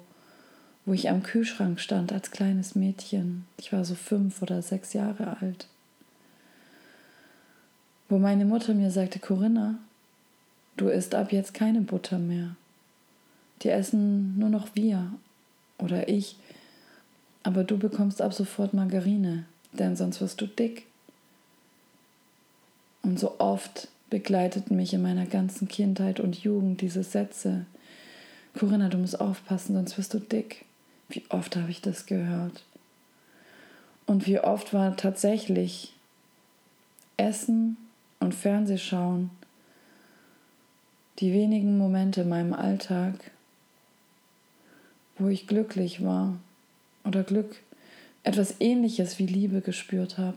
wo 0.87 0.95
ich 0.95 1.11
am 1.11 1.23
Kühlschrank 1.23 1.79
stand 1.79 2.11
als 2.11 2.31
kleines 2.31 2.75
Mädchen. 2.75 3.45
Ich 3.59 3.70
war 3.75 3.85
so 3.85 3.95
fünf 3.95 4.41
oder 4.41 4.62
sechs 4.62 4.95
Jahre 4.95 5.37
alt. 5.43 5.68
Wo 8.09 8.16
meine 8.16 8.47
Mutter 8.47 8.73
mir 8.73 8.91
sagte, 8.91 9.18
Corinna, 9.18 9.79
du 10.81 10.89
isst 10.89 11.14
ab 11.14 11.33
jetzt 11.33 11.55
keine 11.55 11.81
Butter 11.83 12.18
mehr. 12.18 12.57
Die 13.62 13.68
essen 13.68 14.39
nur 14.39 14.49
noch 14.49 14.68
wir 14.74 15.12
oder 15.79 16.09
ich. 16.09 16.37
Aber 17.43 17.64
du 17.64 17.79
bekommst 17.79 18.22
ab 18.22 18.33
sofort 18.33 18.74
Margarine 18.74 19.45
denn 19.72 19.97
sonst 19.97 20.20
wirst 20.20 20.41
du 20.41 20.47
dick. 20.47 20.87
Und 23.03 23.18
so 23.18 23.39
oft 23.39 23.89
begleiteten 24.11 24.76
mich 24.76 24.93
in 24.95 25.03
meiner 25.03 25.26
ganzen 25.26 25.68
Kindheit 25.68 26.20
und 26.20 26.43
Jugend 26.43 26.81
diese 26.81 27.03
Sätze. 27.03 27.66
Corinna, 28.59 28.89
du 28.89 28.99
musst 28.99 29.20
aufpassen, 29.20 29.74
sonst 29.74 29.99
wirst 29.99 30.14
du 30.14 30.18
dick. 30.18 30.64
Wie 31.09 31.24
oft 31.29 31.57
habe 31.57 31.70
ich 31.70 31.81
das 31.81 32.07
gehört? 32.07 32.64
Und 34.07 34.26
wie 34.26 34.41
oft 34.41 34.72
war 34.72 34.97
tatsächlich 34.97 35.93
Essen 37.16 37.76
und 38.20 38.35
Fernsehschauen 38.35 39.31
die 41.19 41.33
wenigen 41.33 41.79
Momente 41.79 42.21
in 42.23 42.29
meinem 42.29 42.53
Alltag, 42.53 43.33
wo 45.19 45.29
ich 45.29 45.47
glücklich 45.47 46.05
war 46.05 46.39
oder 47.05 47.25
Glück, 47.25 47.57
etwas 48.23 48.61
ähnliches 48.61 49.19
wie 49.19 49.27
Liebe 49.27 49.61
gespürt 49.61 50.19
habe. 50.19 50.37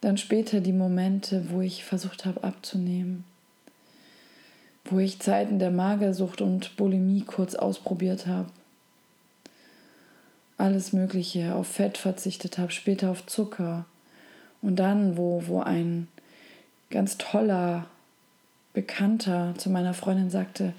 Dann 0.00 0.16
später 0.16 0.60
die 0.60 0.72
Momente, 0.72 1.50
wo 1.50 1.60
ich 1.60 1.84
versucht 1.84 2.24
habe 2.24 2.44
abzunehmen, 2.44 3.24
wo 4.84 5.00
ich 5.00 5.18
Zeiten 5.18 5.58
der 5.58 5.72
Magersucht 5.72 6.40
und 6.40 6.76
Bulimie 6.76 7.22
kurz 7.22 7.56
ausprobiert 7.56 8.26
habe, 8.26 8.50
alles 10.56 10.92
Mögliche 10.92 11.54
auf 11.54 11.66
Fett 11.66 11.98
verzichtet 11.98 12.58
habe, 12.58 12.70
später 12.70 13.10
auf 13.10 13.26
Zucker 13.26 13.84
und 14.62 14.76
dann, 14.76 15.16
wo, 15.16 15.44
wo 15.46 15.60
ein 15.60 16.06
ganz 16.90 17.18
toller 17.18 17.86
Bekannter 18.78 19.54
zu 19.58 19.70
meiner 19.70 19.92
Freundin 19.92 20.30
sagte, 20.30 20.72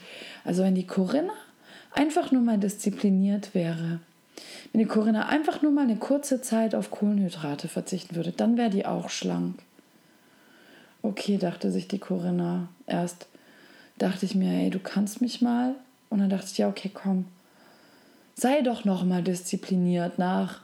also 0.46 0.64
wenn 0.64 0.74
die 0.74 0.88
Corinna 0.88 1.34
einfach 1.92 2.32
nur 2.32 2.42
mal 2.42 2.58
diszipliniert 2.58 3.54
wäre, 3.54 4.00
wenn 4.72 4.80
die 4.80 4.86
Corinna 4.86 5.28
einfach 5.28 5.62
nur 5.62 5.74
mal 5.74 5.84
eine 5.84 5.98
kurze 5.98 6.42
Zeit 6.42 6.76
auf 6.76 6.92
Kohlenhydrate 6.92 7.68
verzichten 7.68 8.16
würde, 8.16 8.32
dann 8.32 8.56
wäre 8.56 8.70
die 8.70 8.86
auch 8.86 9.10
schlank. 9.10 9.60
Okay, 11.02 11.38
dachte 11.38 11.72
sich 11.72 11.90
die 11.90 12.00
Corinna. 12.00 12.70
Erst 12.88 13.28
dachte 13.98 14.26
ich 14.26 14.34
mir, 14.34 14.54
ey, 14.54 14.70
du 14.70 14.80
kannst 14.80 15.20
mich 15.20 15.42
mal. 15.42 15.76
Und 16.10 16.20
dann 16.20 16.30
dachte 16.30 16.48
ich, 16.50 16.58
ja, 16.58 16.70
okay, 16.70 16.92
komm. 16.94 17.26
Sei 18.34 18.62
doch 18.62 18.86
noch 18.86 19.04
mal 19.04 19.24
diszipliniert 19.24 20.20
nach 20.20 20.62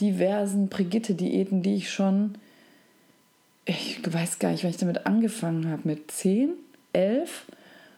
diversen 0.00 0.70
Brigitte-Diäten, 0.70 1.62
die 1.62 1.74
ich 1.74 1.90
schon, 1.90 2.38
ich 3.66 4.00
weiß 4.10 4.38
gar 4.38 4.50
nicht, 4.50 4.64
wann 4.64 4.70
ich 4.70 4.78
damit 4.78 5.04
angefangen 5.04 5.68
habe, 5.68 5.82
mit 5.84 6.10
10, 6.10 6.54
11 6.92 7.46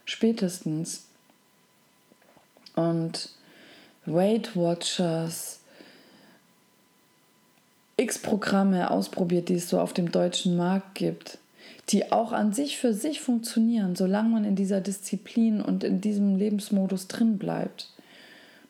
spätestens. 0.04 1.06
Und 2.74 3.30
Weight 4.06 4.56
Watchers, 4.56 5.60
x 7.96 8.18
Programme 8.18 8.90
ausprobiert, 8.90 9.48
die 9.48 9.54
es 9.54 9.68
so 9.68 9.78
auf 9.78 9.92
dem 9.92 10.10
deutschen 10.10 10.56
Markt 10.56 10.94
gibt, 10.94 11.38
die 11.90 12.10
auch 12.10 12.32
an 12.32 12.52
sich 12.52 12.78
für 12.78 12.94
sich 12.94 13.20
funktionieren, 13.20 13.94
solange 13.94 14.30
man 14.30 14.44
in 14.44 14.56
dieser 14.56 14.80
Disziplin 14.80 15.60
und 15.60 15.84
in 15.84 16.00
diesem 16.00 16.36
Lebensmodus 16.36 17.08
drin 17.08 17.38
bleibt. 17.38 17.90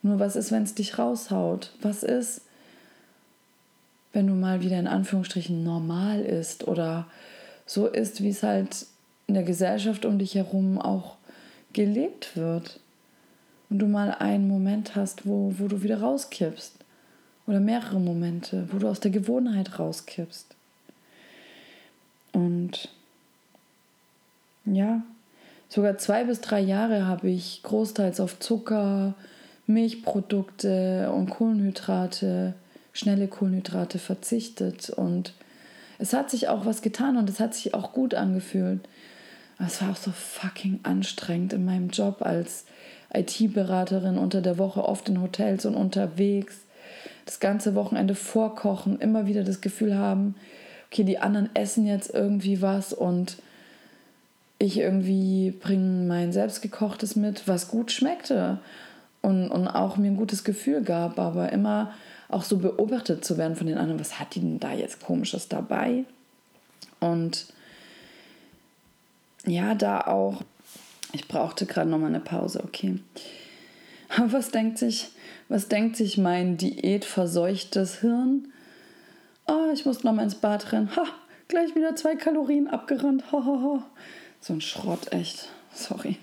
Nur 0.02 0.18
was 0.18 0.36
ist, 0.36 0.50
wenn 0.50 0.64
es 0.64 0.74
dich 0.74 0.98
raushaut? 0.98 1.72
Was 1.80 2.02
ist, 2.02 2.42
wenn 4.12 4.26
du 4.26 4.34
mal 4.34 4.62
wieder 4.62 4.78
in 4.78 4.88
Anführungsstrichen 4.88 5.62
normal 5.62 6.22
ist 6.22 6.66
oder 6.66 7.06
so 7.64 7.86
ist, 7.86 8.22
wie 8.22 8.30
es 8.30 8.42
halt 8.42 8.86
in 9.32 9.34
der 9.34 9.44
Gesellschaft 9.44 10.04
um 10.04 10.18
dich 10.18 10.34
herum 10.34 10.78
auch 10.78 11.16
gelebt 11.72 12.36
wird? 12.36 12.80
und 13.72 13.78
du 13.78 13.86
mal 13.86 14.10
einen 14.10 14.48
Moment 14.48 14.96
hast, 14.96 15.26
wo, 15.26 15.54
wo 15.56 15.66
du 15.66 15.82
wieder 15.82 16.02
rauskippst. 16.02 16.74
Oder 17.46 17.58
mehrere 17.58 17.98
Momente, 17.98 18.68
wo 18.70 18.78
du 18.78 18.86
aus 18.86 19.00
der 19.00 19.10
Gewohnheit 19.10 19.78
rauskippst. 19.78 20.54
Und 22.32 22.90
ja, 24.66 25.02
sogar 25.70 25.96
zwei 25.96 26.24
bis 26.24 26.42
drei 26.42 26.60
Jahre 26.60 27.06
habe 27.06 27.30
ich 27.30 27.62
großteils 27.62 28.20
auf 28.20 28.38
Zucker, 28.40 29.14
Milchprodukte 29.66 31.10
und 31.10 31.30
Kohlenhydrate, 31.30 32.52
schnelle 32.92 33.26
Kohlenhydrate 33.26 33.98
verzichtet. 33.98 34.90
Und 34.90 35.32
es 35.98 36.12
hat 36.12 36.30
sich 36.30 36.48
auch 36.48 36.66
was 36.66 36.82
getan 36.82 37.16
und 37.16 37.30
es 37.30 37.40
hat 37.40 37.54
sich 37.54 37.72
auch 37.72 37.94
gut 37.94 38.14
angefühlt. 38.14 38.86
Es 39.66 39.80
war 39.80 39.90
auch 39.90 39.96
so 39.96 40.10
fucking 40.10 40.80
anstrengend 40.82 41.52
in 41.52 41.64
meinem 41.64 41.88
Job 41.90 42.22
als 42.22 42.64
IT-Beraterin 43.12 44.18
unter 44.18 44.40
der 44.40 44.58
Woche 44.58 44.84
oft 44.84 45.08
in 45.08 45.20
Hotels 45.20 45.66
und 45.66 45.74
unterwegs, 45.74 46.60
das 47.24 47.40
ganze 47.40 47.74
Wochenende 47.74 48.14
vorkochen, 48.14 48.98
immer 48.98 49.26
wieder 49.26 49.44
das 49.44 49.60
Gefühl 49.60 49.96
haben, 49.96 50.34
okay, 50.90 51.04
die 51.04 51.18
anderen 51.18 51.50
essen 51.54 51.86
jetzt 51.86 52.12
irgendwie 52.12 52.60
was 52.62 52.92
und 52.92 53.36
ich 54.58 54.78
irgendwie 54.78 55.50
bringe 55.50 56.06
mein 56.06 56.32
selbstgekochtes 56.32 57.16
mit, 57.16 57.48
was 57.48 57.68
gut 57.68 57.90
schmeckte 57.90 58.58
und, 59.20 59.48
und 59.50 59.68
auch 59.68 59.96
mir 59.96 60.08
ein 60.08 60.16
gutes 60.16 60.44
Gefühl 60.44 60.82
gab, 60.82 61.18
aber 61.18 61.52
immer 61.52 61.92
auch 62.28 62.42
so 62.42 62.58
beobachtet 62.58 63.24
zu 63.24 63.38
werden 63.38 63.56
von 63.56 63.66
den 63.66 63.78
anderen, 63.78 64.00
was 64.00 64.18
hat 64.18 64.34
die 64.34 64.40
denn 64.40 64.60
da 64.60 64.72
jetzt 64.72 65.02
komisches 65.02 65.48
dabei? 65.48 66.04
Und 67.00 67.46
ja, 69.46 69.74
da 69.74 70.02
auch 70.02 70.42
ich 71.12 71.28
brauchte 71.28 71.66
gerade 71.66 71.90
noch 71.90 71.98
mal 71.98 72.06
eine 72.06 72.20
Pause, 72.20 72.62
okay. 72.64 72.98
Aber 74.08 74.32
was 74.32 74.50
denkt 74.50 74.78
sich, 74.78 75.10
was 75.48 75.68
denkt 75.68 75.96
sich 75.96 76.18
mein 76.18 76.56
diätverseuchtes 76.56 78.00
Hirn? 78.00 78.48
Oh, 79.46 79.70
ich 79.72 79.84
muss 79.84 80.04
noch 80.04 80.14
mal 80.14 80.22
ins 80.22 80.36
Bad 80.36 80.72
rennen. 80.72 80.94
Ha, 80.96 81.04
gleich 81.48 81.74
wieder 81.74 81.94
zwei 81.96 82.16
Kalorien 82.16 82.66
abgerannt. 82.66 83.30
Ha, 83.30 83.44
ha, 83.44 83.60
ha. 83.62 83.86
So 84.40 84.54
ein 84.54 84.60
Schrott, 84.60 85.12
echt. 85.12 85.48
Sorry. 85.74 86.16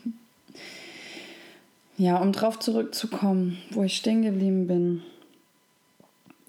Ja, 1.98 2.18
um 2.18 2.32
drauf 2.32 2.60
zurückzukommen, 2.60 3.58
wo 3.72 3.84
ich 3.84 3.96
stehen 3.96 4.24
geblieben 4.24 4.68
bin. 4.68 5.04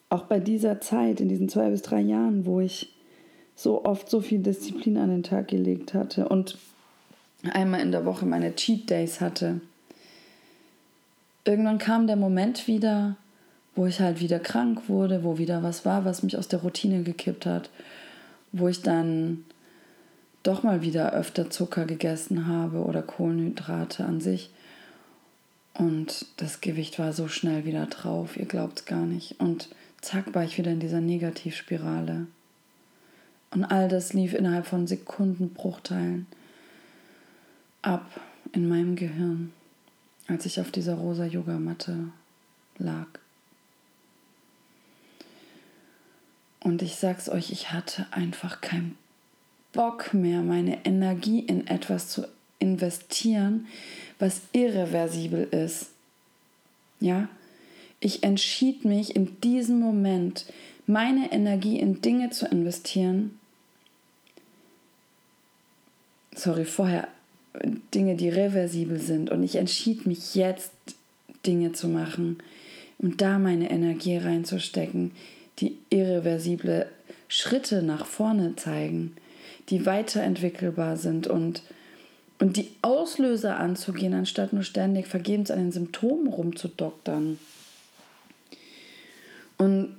Auch 0.09 0.25
bei 0.25 0.41
dieser 0.41 0.81
Zeit, 0.81 1.21
in 1.21 1.29
diesen 1.29 1.49
zwei 1.49 1.71
bis 1.71 1.83
drei 1.83 2.01
Jahren, 2.01 2.47
wo 2.47 2.61
ich 2.61 2.93
so 3.61 3.85
oft 3.85 4.09
so 4.09 4.23
viel 4.23 4.39
Disziplin 4.39 4.97
an 4.97 5.11
den 5.11 5.23
Tag 5.23 5.49
gelegt 5.49 5.93
hatte 5.93 6.27
und 6.29 6.57
einmal 7.53 7.81
in 7.81 7.93
der 7.93 8.07
Woche 8.07 8.25
meine 8.25 8.55
Cheat 8.55 8.89
Days 8.89 9.21
hatte. 9.21 9.61
Irgendwann 11.45 11.77
kam 11.77 12.07
der 12.07 12.17
Moment 12.17 12.67
wieder, 12.67 13.17
wo 13.75 13.85
ich 13.85 14.01
halt 14.01 14.21
wieder 14.21 14.39
krank 14.39 14.89
wurde, 14.89 15.25
wo 15.25 15.37
wieder 15.37 15.63
was 15.63 15.85
war, 15.85 16.07
was 16.07 16.23
mich 16.23 16.39
aus 16.39 16.49
der 16.49 16.61
Routine 16.61 17.03
gekippt 17.03 17.45
hat, 17.45 17.69
wo 18.53 18.67
ich 18.67 18.81
dann 18.81 19.45
doch 20.43 20.63
mal 20.63 20.81
wieder 20.81 21.13
öfter 21.13 21.51
Zucker 21.51 21.85
gegessen 21.85 22.47
habe 22.47 22.79
oder 22.79 23.03
Kohlenhydrate 23.03 24.07
an 24.07 24.23
sich. 24.23 24.49
Und 25.75 26.25
das 26.39 26.63
Gewicht 26.63 26.99
war 26.99 27.13
so 27.13 27.29
schnell 27.29 27.67
wieder 27.67 27.85
drauf, 27.87 28.39
ihr 28.39 28.47
glaubt 28.47 28.81
es 28.81 28.85
gar 28.87 29.05
nicht. 29.05 29.39
Und 29.39 29.69
zack 30.01 30.35
war 30.35 30.45
ich 30.45 30.57
wieder 30.57 30.71
in 30.71 30.81
dieser 30.81 31.03
Negativspirale. 31.03 32.27
Und 33.51 33.65
all 33.65 33.89
das 33.89 34.13
lief 34.13 34.35
innerhalb 34.35 34.67
von 34.67 34.87
Sekundenbruchteilen 34.87 36.27
ab 37.83 38.09
in 38.53 38.69
meinem 38.69 38.97
Gehirn, 38.97 39.53
als 40.29 40.47
ich 40.47 40.61
auf 40.61 40.71
dieser 40.71 40.95
rosa 40.95 41.25
Yogamatte 41.25 42.11
lag. 42.79 43.07
Und 46.61 46.83
ich 46.83 46.97
sag's 46.97 47.29
euch, 47.29 47.51
ich 47.51 47.73
hatte 47.73 48.07
einfach 48.11 48.61
keinen 48.61 48.97
Bock 49.73 50.13
mehr, 50.13 50.43
meine 50.43 50.85
Energie 50.85 51.41
in 51.41 51.67
etwas 51.67 52.09
zu 52.09 52.27
investieren, 52.59 53.67
was 54.19 54.43
irreversibel 54.53 55.45
ist. 55.45 55.91
Ja? 57.01 57.29
Ich 57.99 58.23
entschied 58.23 58.85
mich 58.85 59.17
in 59.17 59.41
diesem 59.41 59.81
Moment, 59.81 60.47
meine 60.87 61.33
Energie 61.33 61.79
in 61.79 62.03
Dinge 62.03 62.31
zu 62.31 62.47
investieren. 62.47 63.40
Sorry, 66.41 66.65
vorher 66.65 67.07
Dinge, 67.95 68.17
die 68.17 68.31
reversibel 68.31 68.99
sind. 68.99 69.31
Und 69.31 69.43
ich 69.43 69.57
entschied 69.57 70.07
mich 70.07 70.35
jetzt, 70.35 70.73
Dinge 71.47 71.73
zu 71.73 71.87
machen 71.89 72.39
und 72.99 73.21
da 73.21 73.39
meine 73.39 73.71
Energie 73.71 74.17
reinzustecken, 74.17 75.13
die 75.59 75.77
irreversible 75.91 76.87
Schritte 77.29 77.83
nach 77.83 78.07
vorne 78.07 78.57
zeigen, 78.57 79.17
die 79.69 79.85
weiterentwickelbar 79.85 80.97
sind 80.97 81.27
und, 81.27 81.63
und 82.39 82.57
die 82.57 82.69
Auslöser 82.81 83.59
anzugehen, 83.59 84.15
anstatt 84.15 84.55
nur 84.55 84.63
ständig 84.63 85.09
vergebens 85.09 85.51
an 85.51 85.59
den 85.59 85.73
Symptomen 85.73 86.27
rumzudoktern. 86.27 87.39
Und 89.59 89.95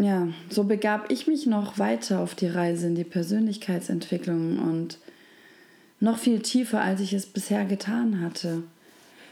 ja, 0.00 0.28
so 0.48 0.64
begab 0.64 1.10
ich 1.12 1.28
mich 1.28 1.46
noch 1.46 1.78
weiter 1.78 2.18
auf 2.18 2.34
die 2.34 2.48
Reise 2.48 2.88
in 2.88 2.96
die 2.96 3.04
Persönlichkeitsentwicklung 3.04 4.58
und 4.58 4.98
noch 6.02 6.18
viel 6.18 6.40
tiefer, 6.40 6.80
als 6.80 7.00
ich 7.00 7.12
es 7.12 7.26
bisher 7.26 7.64
getan 7.64 8.20
hatte. 8.20 8.64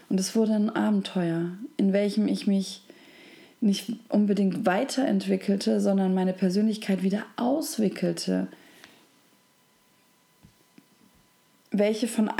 Und 0.08 0.20
es 0.20 0.36
wurde 0.36 0.54
ein 0.54 0.70
Abenteuer, 0.70 1.50
in 1.76 1.92
welchem 1.92 2.28
ich 2.28 2.46
mich 2.46 2.82
nicht 3.60 3.92
unbedingt 4.08 4.64
weiterentwickelte, 4.66 5.80
sondern 5.80 6.14
meine 6.14 6.32
Persönlichkeit 6.32 7.02
wieder 7.02 7.24
auswickelte. 7.36 8.46
Welche 11.72 12.06
von 12.08 12.30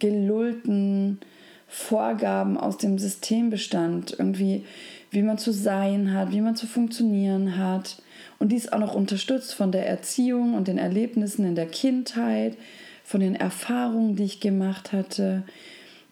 eingelullten 0.00 1.20
Vorgaben 1.68 2.58
aus 2.58 2.76
dem 2.76 2.98
System 2.98 3.50
bestand, 3.50 4.16
irgendwie, 4.18 4.64
wie 5.12 5.22
man 5.22 5.38
zu 5.38 5.52
sein 5.52 6.12
hat, 6.12 6.32
wie 6.32 6.40
man 6.40 6.56
zu 6.56 6.66
funktionieren 6.66 7.56
hat. 7.56 8.02
Und 8.40 8.50
dies 8.50 8.72
auch 8.72 8.78
noch 8.78 8.94
unterstützt 8.94 9.54
von 9.54 9.70
der 9.70 9.86
Erziehung 9.86 10.54
und 10.54 10.66
den 10.66 10.78
Erlebnissen 10.78 11.44
in 11.44 11.54
der 11.54 11.68
Kindheit, 11.68 12.56
von 13.04 13.20
den 13.20 13.36
Erfahrungen, 13.36 14.16
die 14.16 14.24
ich 14.24 14.40
gemacht 14.40 14.92
hatte, 14.92 15.44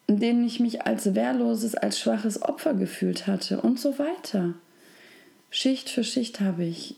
in 0.06 0.20
denen 0.20 0.46
ich 0.46 0.60
mich 0.60 0.82
als 0.82 1.14
wehrloses, 1.14 1.74
als 1.74 1.98
schwaches 1.98 2.42
Opfer 2.42 2.74
gefühlt 2.74 3.26
hatte 3.26 3.60
und 3.60 3.80
so 3.80 3.98
weiter. 3.98 4.54
Schicht 5.50 5.88
für 5.88 6.04
Schicht 6.04 6.40
habe 6.40 6.64
ich 6.64 6.96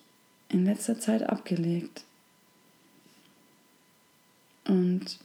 in 0.48 0.64
letzter 0.64 0.98
Zeit 0.98 1.22
abgelegt. 1.22 2.02
Und 4.66 5.18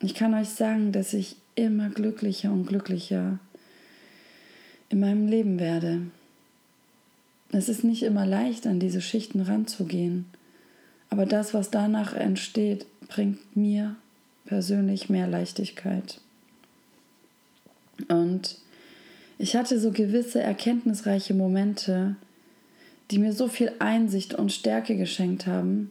ich 0.00 0.14
kann 0.14 0.34
euch 0.34 0.50
sagen, 0.50 0.92
dass 0.92 1.14
ich 1.14 1.36
immer 1.54 1.88
glücklicher 1.88 2.52
und 2.52 2.66
glücklicher 2.66 3.38
in 4.90 5.00
meinem 5.00 5.26
Leben 5.26 5.58
werde. 5.58 6.02
Es 7.52 7.68
ist 7.68 7.84
nicht 7.84 8.02
immer 8.02 8.26
leicht, 8.26 8.66
an 8.66 8.78
diese 8.78 9.00
Schichten 9.00 9.40
ranzugehen, 9.40 10.26
aber 11.08 11.26
das, 11.26 11.52
was 11.52 11.70
danach 11.70 12.14
entsteht, 12.14 12.86
bringt 13.08 13.56
mir 13.56 13.96
persönlich 14.44 15.08
mehr 15.08 15.26
Leichtigkeit. 15.26 16.20
Und 18.08 18.58
ich 19.38 19.56
hatte 19.56 19.80
so 19.80 19.90
gewisse 19.90 20.40
erkenntnisreiche 20.40 21.34
Momente, 21.34 22.16
die 23.10 23.18
mir 23.18 23.32
so 23.32 23.48
viel 23.48 23.72
Einsicht 23.78 24.34
und 24.34 24.52
Stärke 24.52 24.96
geschenkt 24.96 25.46
haben. 25.46 25.90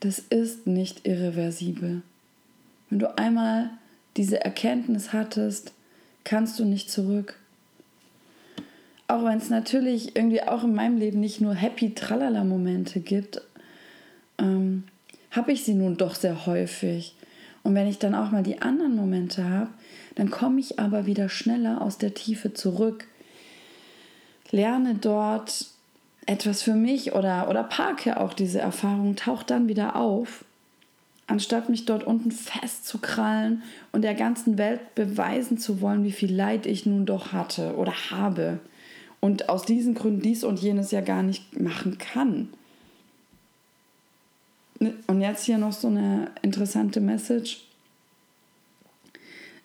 Das 0.00 0.18
ist 0.18 0.66
nicht 0.66 1.06
irreversibel. 1.06 2.02
Wenn 2.90 2.98
du 2.98 3.16
einmal 3.16 3.70
diese 4.16 4.44
Erkenntnis 4.44 5.12
hattest, 5.12 5.72
kannst 6.24 6.58
du 6.58 6.64
nicht 6.64 6.90
zurück. 6.90 7.38
Auch 9.08 9.24
wenn 9.24 9.38
es 9.38 9.50
natürlich 9.50 10.16
irgendwie 10.16 10.42
auch 10.42 10.64
in 10.64 10.74
meinem 10.74 10.98
Leben 10.98 11.20
nicht 11.20 11.40
nur 11.40 11.54
happy 11.54 11.94
tralala 11.94 12.42
Momente 12.42 13.00
gibt, 13.00 13.40
ähm, 14.38 14.84
habe 15.30 15.52
ich 15.52 15.64
sie 15.64 15.74
nun 15.74 15.96
doch 15.96 16.14
sehr 16.14 16.46
häufig. 16.46 17.14
Und 17.62 17.74
wenn 17.74 17.86
ich 17.86 17.98
dann 17.98 18.14
auch 18.14 18.30
mal 18.30 18.42
die 18.42 18.62
anderen 18.62 18.96
Momente 18.96 19.48
habe, 19.48 19.70
dann 20.14 20.30
komme 20.30 20.60
ich 20.60 20.78
aber 20.78 21.06
wieder 21.06 21.28
schneller 21.28 21.82
aus 21.82 21.98
der 21.98 22.14
Tiefe 22.14 22.52
zurück, 22.54 23.06
lerne 24.50 24.94
dort 24.94 25.66
etwas 26.26 26.62
für 26.62 26.74
mich 26.74 27.12
oder, 27.12 27.48
oder 27.48 27.62
parke 27.62 28.18
auch 28.18 28.34
diese 28.34 28.60
Erfahrung, 28.60 29.14
taucht 29.14 29.50
dann 29.50 29.68
wieder 29.68 29.96
auf, 29.96 30.44
anstatt 31.26 31.68
mich 31.68 31.84
dort 31.84 32.04
unten 32.04 32.30
festzukrallen 32.32 33.62
und 33.92 34.02
der 34.02 34.14
ganzen 34.14 34.58
Welt 34.58 34.94
beweisen 34.94 35.58
zu 35.58 35.80
wollen, 35.80 36.04
wie 36.04 36.12
viel 36.12 36.34
Leid 36.34 36.66
ich 36.66 36.86
nun 36.86 37.06
doch 37.06 37.32
hatte 37.32 37.76
oder 37.76 37.92
habe 38.10 38.60
und 39.20 39.48
aus 39.48 39.64
diesen 39.64 39.94
Gründen 39.94 40.22
dies 40.22 40.44
und 40.44 40.60
jenes 40.60 40.90
ja 40.90 41.00
gar 41.00 41.22
nicht 41.22 41.60
machen 41.60 41.98
kann. 41.98 42.48
Und 45.06 45.20
jetzt 45.20 45.44
hier 45.44 45.58
noch 45.58 45.72
so 45.72 45.88
eine 45.88 46.30
interessante 46.42 47.00
Message. 47.00 47.64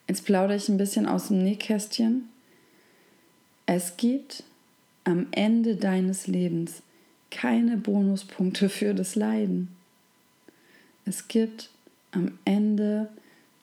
Jetzt 0.07 0.25
plaudere 0.25 0.57
ich 0.57 0.69
ein 0.69 0.77
bisschen 0.77 1.05
aus 1.05 1.27
dem 1.27 1.43
Nähkästchen. 1.43 2.29
Es 3.65 3.97
gibt 3.97 4.43
am 5.03 5.27
Ende 5.31 5.75
deines 5.75 6.27
Lebens 6.27 6.81
keine 7.29 7.77
Bonuspunkte 7.77 8.69
für 8.69 8.93
das 8.93 9.15
Leiden. 9.15 9.69
Es 11.05 11.27
gibt 11.27 11.69
am 12.11 12.37
Ende 12.45 13.09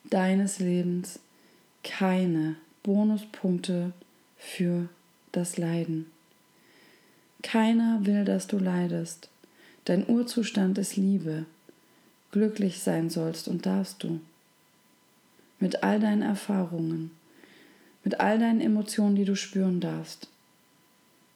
deines 0.04 0.58
Lebens 0.58 1.20
keine 1.84 2.56
Bonuspunkte 2.82 3.92
für 4.36 4.88
das 5.38 5.56
Leiden. 5.56 6.06
Keiner 7.42 8.04
will, 8.04 8.24
dass 8.24 8.48
du 8.48 8.58
leidest. 8.58 9.28
Dein 9.84 10.08
Urzustand 10.08 10.76
ist 10.78 10.96
Liebe. 10.96 11.46
Glücklich 12.32 12.80
sein 12.80 13.08
sollst 13.08 13.46
und 13.46 13.64
darfst 13.64 14.02
du 14.02 14.20
mit 15.60 15.82
all 15.82 16.00
deinen 16.00 16.22
Erfahrungen, 16.22 17.12
mit 18.04 18.20
all 18.20 18.38
deinen 18.38 18.60
Emotionen, 18.60 19.16
die 19.16 19.24
du 19.24 19.36
spüren 19.36 19.80
darfst, 19.80 20.28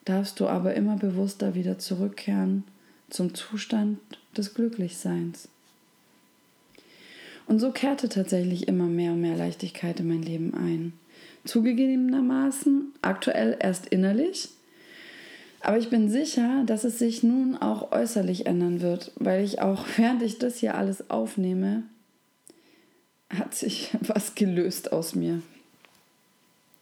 darfst 0.05 0.40
du 0.40 0.48
aber 0.48 0.74
immer 0.74 0.96
bewusster 0.96 1.55
wieder 1.55 1.78
zurückkehren 1.78 2.64
zum 3.09 3.34
Zustand 3.34 3.98
des 4.36 4.55
Glücklichseins. 4.55 5.48
Und 7.46 7.59
so 7.59 7.70
kehrte 7.70 8.09
tatsächlich 8.09 8.68
immer 8.68 8.86
mehr 8.86 9.12
und 9.12 9.20
mehr 9.20 9.36
Leichtigkeit 9.36 10.00
in 10.00 10.09
mein 10.09 10.22
Leben 10.22 10.55
ein. 10.55 10.92
Zugegebenermaßen 11.45 12.93
aktuell 13.03 13.57
erst 13.61 13.86
innerlich, 13.86 14.51
aber 15.62 15.78
ich 15.78 15.90
bin 15.90 16.11
sicher, 16.11 16.64
dass 16.66 16.82
es 16.82 16.99
sich 16.99 17.22
nun 17.22 17.57
auch 17.57 17.93
äußerlich 17.93 18.47
ändern 18.47 18.80
wird, 18.80 19.12
weil 19.14 19.45
ich 19.45 19.61
auch, 19.61 19.86
während 19.97 20.22
ich 20.22 20.38
das 20.38 20.59
hier 20.59 20.74
alles 20.74 21.09
aufnehme, 21.11 21.84
hat 23.30 23.55
sich 23.55 23.97
was 24.01 24.34
gelöst 24.34 24.93
aus 24.93 25.14
mir. 25.14 25.40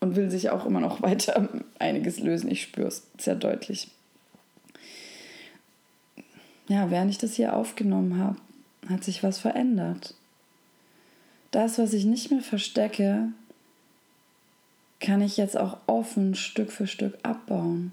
Und 0.00 0.16
will 0.16 0.30
sich 0.30 0.48
auch 0.48 0.64
immer 0.64 0.80
noch 0.80 1.02
weiter 1.02 1.48
einiges 1.78 2.20
lösen. 2.20 2.50
Ich 2.50 2.62
spüre 2.62 2.88
es 2.88 3.06
sehr 3.18 3.34
deutlich. 3.34 3.90
Ja, 6.68 6.90
während 6.90 7.10
ich 7.10 7.18
das 7.18 7.34
hier 7.34 7.54
aufgenommen 7.54 8.16
habe, 8.18 8.36
hat 8.88 9.04
sich 9.04 9.22
was 9.22 9.38
verändert. 9.38 10.14
Das, 11.50 11.78
was 11.78 11.92
ich 11.92 12.04
nicht 12.04 12.30
mehr 12.30 12.42
verstecke, 12.42 13.28
kann 15.00 15.22
ich 15.22 15.36
jetzt 15.36 15.56
auch 15.56 15.78
offen 15.86 16.34
Stück 16.34 16.70
für 16.70 16.86
Stück 16.86 17.18
abbauen, 17.22 17.92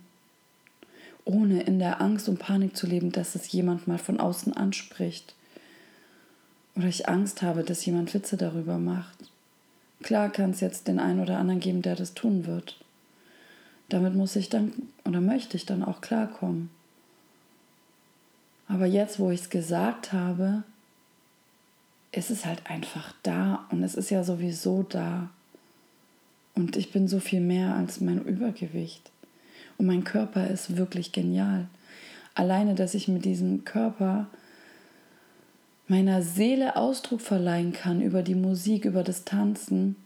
ohne 1.25 1.63
in 1.63 1.79
der 1.79 2.01
Angst 2.01 2.29
und 2.29 2.39
Panik 2.39 2.75
zu 2.75 2.85
leben, 2.85 3.11
dass 3.11 3.35
es 3.35 3.51
jemand 3.51 3.87
mal 3.87 3.97
von 3.97 4.19
außen 4.19 4.53
anspricht 4.53 5.33
oder 6.75 6.87
ich 6.87 7.09
Angst 7.09 7.41
habe, 7.41 7.63
dass 7.63 7.85
jemand 7.85 8.13
Witze 8.13 8.37
darüber 8.37 8.77
macht. 8.77 9.17
Klar 10.03 10.29
kann 10.29 10.51
es 10.51 10.59
jetzt 10.59 10.87
den 10.87 10.99
einen 10.99 11.19
oder 11.19 11.39
anderen 11.39 11.59
geben, 11.59 11.81
der 11.81 11.95
das 11.95 12.13
tun 12.13 12.45
wird. 12.45 12.77
Damit 13.89 14.13
muss 14.13 14.35
ich 14.35 14.49
dann 14.49 14.73
oder 15.05 15.21
möchte 15.21 15.57
ich 15.57 15.65
dann 15.65 15.83
auch 15.83 16.01
klarkommen. 16.01 16.69
Aber 18.67 18.85
jetzt, 18.85 19.17
wo 19.17 19.31
ich 19.31 19.41
es 19.41 19.49
gesagt 19.49 20.13
habe, 20.13 20.63
ist 22.11 22.29
es 22.29 22.45
halt 22.45 22.69
einfach 22.69 23.13
da 23.23 23.65
und 23.71 23.81
es 23.81 23.95
ist 23.95 24.09
ja 24.09 24.23
sowieso 24.23 24.83
da. 24.83 25.29
Und 26.57 26.75
ich 26.75 26.91
bin 26.91 27.07
so 27.07 27.19
viel 27.19 27.39
mehr 27.39 27.75
als 27.75 28.01
mein 28.01 28.19
Übergewicht. 28.23 29.11
Und 29.77 29.85
mein 29.85 30.03
Körper 30.03 30.47
ist 30.47 30.75
wirklich 30.75 31.11
genial. 31.11 31.67
Alleine, 32.33 32.73
dass 32.73 32.95
ich 32.95 33.07
mit 33.07 33.25
diesem 33.25 33.63
Körper 33.63 34.25
meiner 35.87 36.23
Seele 36.23 36.75
Ausdruck 36.75 37.21
verleihen 37.21 37.73
kann 37.73 38.01
über 38.01 38.23
die 38.23 38.33
Musik, 38.33 38.85
über 38.85 39.03
das 39.03 39.23
Tanzen, 39.23 39.97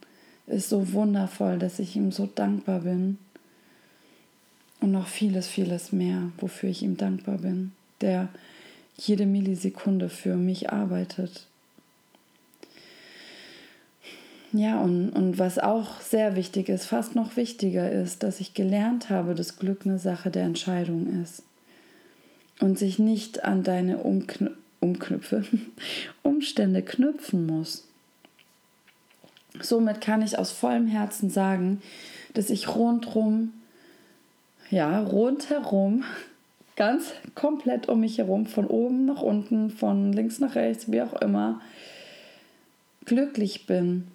ist 0.46 0.68
so 0.68 0.92
wundervoll, 0.92 1.58
dass 1.58 1.80
ich 1.80 1.96
ihm 1.96 2.12
so 2.12 2.26
dankbar 2.26 2.82
bin. 2.82 3.18
Und 4.82 4.92
noch 4.92 5.08
vieles, 5.08 5.48
vieles 5.48 5.94
mehr, 5.94 6.34
wofür 6.38 6.70
ich 6.70 6.84
ihm 6.84 6.98
dankbar 6.98 7.38
bin, 7.38 7.72
der 8.02 8.28
jede 8.98 9.26
Millisekunde 9.26 10.10
für 10.10 10.36
mich 10.36 10.70
arbeitet. 10.70 11.48
Ja, 14.54 14.82
und, 14.82 15.12
und 15.12 15.40
was 15.40 15.60
auch 15.60 16.02
sehr 16.02 16.36
wichtig 16.36 16.68
ist, 16.68 16.86
fast 16.86 17.16
noch 17.16 17.38
wichtiger 17.38 17.90
ist, 17.90 18.22
dass 18.24 18.42
ich 18.42 18.54
gelernt 18.54 19.10
habe, 19.10 19.34
dass 19.34 19.60
Glück 19.60 19.86
eine 19.86 19.98
Sache 19.98 20.30
der 20.30 20.44
Entscheidung 20.44 21.22
ist 21.22 21.44
und 22.60 22.78
sich 22.78 23.00
nicht 23.00 23.44
an 23.44 23.64
deine 23.64 23.98
Umkn 23.98 24.52
Umknüpfe, 24.82 25.46
Umstände 26.24 26.82
knüpfen 26.82 27.46
muss. 27.46 27.88
Somit 29.62 30.02
kann 30.02 30.24
ich 30.24 30.40
aus 30.40 30.52
vollem 30.52 30.88
Herzen 30.88 31.30
sagen, 31.30 31.84
dass 32.34 32.50
ich 32.50 32.68
rundherum, 32.68 33.54
ja, 34.72 35.02
rundherum, 35.02 36.04
ganz 36.76 37.12
komplett 37.36 37.90
um 37.90 38.00
mich 38.00 38.18
herum, 38.18 38.48
von 38.48 38.66
oben 38.66 39.06
nach 39.06 39.22
unten, 39.22 39.70
von 39.70 40.14
links 40.14 40.40
nach 40.40 40.56
rechts, 40.56 40.92
wie 40.92 41.04
auch 41.04 41.22
immer, 41.22 41.62
glücklich 43.06 43.68
bin. 43.68 44.08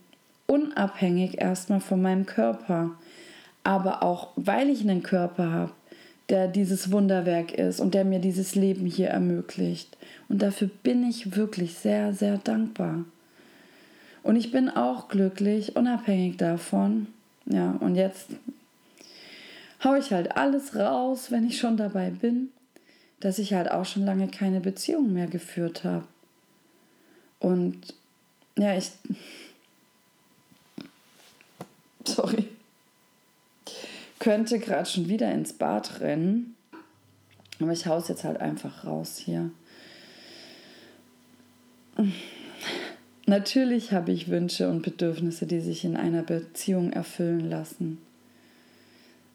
Unabhängig 0.46 1.40
erstmal 1.40 1.80
von 1.80 2.00
meinem 2.00 2.26
Körper. 2.26 2.90
Aber 3.64 4.02
auch 4.02 4.28
weil 4.36 4.70
ich 4.70 4.82
einen 4.82 5.02
Körper 5.02 5.50
habe, 5.50 5.72
der 6.28 6.48
dieses 6.48 6.90
Wunderwerk 6.90 7.52
ist 7.52 7.80
und 7.80 7.94
der 7.94 8.04
mir 8.04 8.18
dieses 8.18 8.54
Leben 8.54 8.86
hier 8.86 9.08
ermöglicht. 9.08 9.96
Und 10.28 10.42
dafür 10.42 10.68
bin 10.82 11.08
ich 11.08 11.36
wirklich 11.36 11.74
sehr, 11.74 12.12
sehr 12.12 12.38
dankbar. 12.38 13.04
Und 14.22 14.36
ich 14.36 14.50
bin 14.50 14.68
auch 14.68 15.08
glücklich, 15.08 15.76
unabhängig 15.76 16.36
davon. 16.36 17.06
Ja, 17.46 17.76
und 17.78 17.94
jetzt 17.94 18.30
haue 19.84 19.98
ich 19.98 20.12
halt 20.12 20.36
alles 20.36 20.74
raus, 20.74 21.30
wenn 21.30 21.46
ich 21.46 21.58
schon 21.58 21.76
dabei 21.76 22.10
bin, 22.10 22.48
dass 23.20 23.38
ich 23.38 23.54
halt 23.54 23.70
auch 23.70 23.84
schon 23.84 24.04
lange 24.04 24.26
keine 24.28 24.60
Beziehung 24.60 25.12
mehr 25.12 25.28
geführt 25.28 25.84
habe. 25.84 26.04
Und 27.38 27.94
ja, 28.58 28.76
ich. 28.76 28.90
Sorry 32.14 32.48
könnte 34.26 34.58
gerade 34.58 34.90
schon 34.90 35.08
wieder 35.08 35.30
ins 35.30 35.52
Bad 35.52 36.00
rennen. 36.00 36.56
Aber 37.60 37.70
ich 37.70 37.86
haus 37.86 38.08
jetzt 38.08 38.24
halt 38.24 38.40
einfach 38.40 38.84
raus 38.84 39.22
hier. 39.24 39.50
Natürlich 43.26 43.92
habe 43.92 44.10
ich 44.10 44.28
Wünsche 44.28 44.68
und 44.68 44.82
Bedürfnisse, 44.82 45.46
die 45.46 45.60
sich 45.60 45.84
in 45.84 45.96
einer 45.96 46.24
Beziehung 46.24 46.92
erfüllen 46.92 47.48
lassen. 47.48 47.98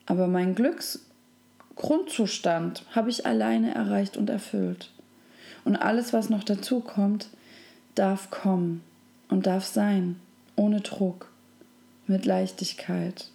Aber 0.04 0.26
mein 0.26 0.54
Glücksgrundzustand 0.54 2.84
habe 2.94 3.08
ich 3.08 3.24
alleine 3.24 3.74
erreicht 3.74 4.18
und 4.18 4.28
erfüllt. 4.28 4.90
Und 5.64 5.76
alles, 5.76 6.12
was 6.12 6.28
noch 6.28 6.44
dazu 6.44 6.80
kommt, 6.80 7.28
darf 7.94 8.30
kommen 8.30 8.82
und 9.30 9.46
darf 9.46 9.64
sein, 9.64 10.16
ohne 10.54 10.82
Druck, 10.82 11.31
mit 12.12 12.26
Leichtigkeit. 12.26 13.30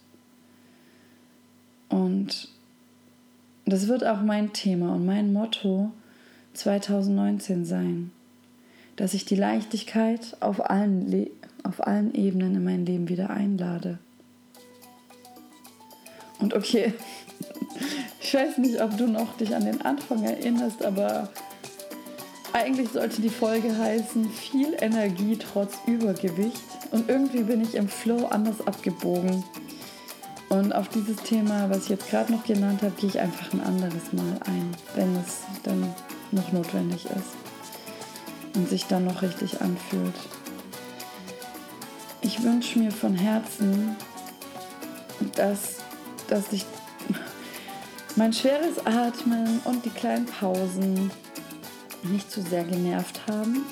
Und 1.90 2.50
das 3.66 3.88
wird 3.88 4.06
auch 4.06 4.22
mein 4.22 4.54
Thema 4.54 4.94
und 4.94 5.06
mein 5.06 5.34
Motto 5.34 5.92
2019 6.54 7.66
sein 7.66 8.12
dass 8.98 9.14
ich 9.14 9.24
die 9.24 9.36
Leichtigkeit 9.36 10.36
auf 10.42 10.70
allen, 10.70 11.10
Le 11.10 11.30
auf 11.64 11.86
allen 11.86 12.14
Ebenen 12.14 12.56
in 12.56 12.64
mein 12.64 12.86
Leben 12.86 13.10
wieder 13.10 13.30
einlade. 13.30 14.00
Und 16.40 16.54
okay, 16.54 16.94
ich 18.22 18.34
weiß 18.34 18.58
nicht, 18.58 18.82
ob 18.82 18.98
du 18.98 19.08
noch 19.08 19.38
dich 19.38 19.56
an 19.56 19.66
den 19.66 19.82
Anfang 19.82 20.24
erinnerst, 20.24 20.84
aber 20.84 21.30
eigentlich 22.58 22.90
sollte 22.90 23.22
die 23.22 23.30
Folge 23.30 23.78
heißen, 23.78 24.30
viel 24.32 24.76
Energie 24.82 25.38
trotz 25.38 25.76
Übergewicht. 25.86 26.62
Und 26.92 27.10
irgendwie 27.10 27.44
bin 27.44 27.62
ich 27.62 27.76
im 27.76 27.88
Flow 27.88 28.26
anders 28.28 28.66
abgebogen. 28.66 29.44
Und 30.50 30.74
auf 30.74 30.90
dieses 30.90 31.18
Thema, 31.18 31.70
was 31.70 31.84
ich 31.84 31.90
jetzt 31.90 32.10
gerade 32.10 32.32
noch 32.32 32.44
genannt 32.46 32.82
habe, 32.82 32.94
gehe 32.98 33.10
ich 33.10 33.20
einfach 33.20 33.54
ein 33.54 33.62
anderes 33.62 34.12
Mal 34.14 34.40
ein, 34.46 34.76
wenn 34.96 35.16
es 35.18 35.42
dann 35.64 35.94
noch 36.32 36.52
notwendig 36.52 37.06
ist 37.06 37.36
und 38.56 38.68
sich 38.70 38.86
dann 38.86 39.06
noch 39.06 39.22
richtig 39.22 39.62
anfühlt. 39.62 40.16
Ich 42.22 42.42
wünsche 42.44 42.80
mir 42.80 42.92
von 42.92 43.14
Herzen, 43.14 43.96
dass, 45.36 45.78
dass 46.28 46.50
sich 46.50 46.66
mein 48.16 48.34
schweres 48.34 48.86
Atmen 48.86 49.60
und 49.66 49.86
die 49.86 49.90
kleinen 49.90 50.26
Pausen 50.26 51.12
nicht 52.04 52.32
zu 52.32 52.42
sehr 52.42 52.64
genervt 52.64 53.22
haben 53.28 53.66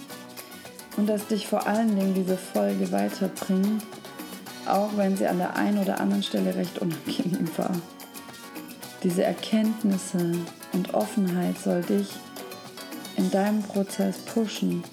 und 0.97 1.07
dass 1.07 1.27
dich 1.27 1.47
vor 1.47 1.67
allen 1.67 1.95
Dingen 1.95 2.13
diese 2.13 2.37
Folge 2.37 2.91
weiterbringt, 2.91 3.83
auch 4.65 4.89
wenn 4.95 5.15
sie 5.17 5.27
an 5.27 5.37
der 5.37 5.55
einen 5.55 5.77
oder 5.77 5.99
anderen 5.99 6.23
Stelle 6.23 6.55
recht 6.55 6.79
unangenehm 6.79 7.49
war. 7.57 7.75
Diese 9.03 9.23
Erkenntnisse 9.23 10.31
und 10.73 10.93
Offenheit 10.93 11.59
soll 11.59 11.81
dich 11.83 12.09
in 13.17 13.29
deinem 13.29 13.61
Prozess 13.61 14.17
pushen 14.17 14.83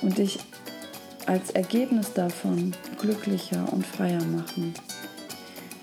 und 0.00 0.18
dich 0.18 0.38
als 1.26 1.50
Ergebnis 1.50 2.12
davon 2.12 2.72
glücklicher 2.98 3.72
und 3.72 3.86
freier 3.86 4.24
machen. 4.24 4.74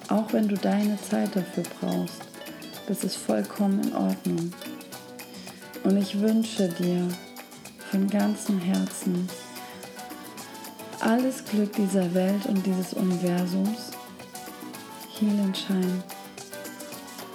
Auch 0.10 0.34
wenn 0.34 0.48
du 0.48 0.56
deine 0.56 0.98
Zeit 1.02 1.36
dafür 1.36 1.64
brauchst, 1.80 2.22
das 2.88 3.04
ist 3.04 3.16
vollkommen 3.16 3.84
in 3.84 3.96
Ordnung. 3.96 4.52
Und 5.84 5.98
ich 5.98 6.20
wünsche 6.20 6.70
dir 6.70 7.08
von 7.92 8.08
ganzem 8.10 8.60
Herzen 8.60 9.28
alles 11.00 11.44
Glück 11.46 11.74
dieser 11.74 12.14
Welt 12.14 12.46
und 12.46 12.66
dieses 12.66 12.94
Universums. 12.94 13.92
Heal 15.18 15.40
and 15.40 15.58
Shine, 15.58 16.04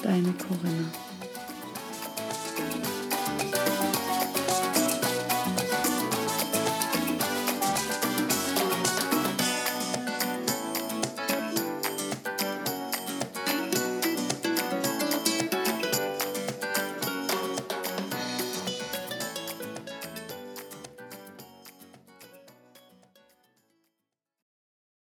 deine 0.03 0.33
Corinna. 0.35 1.04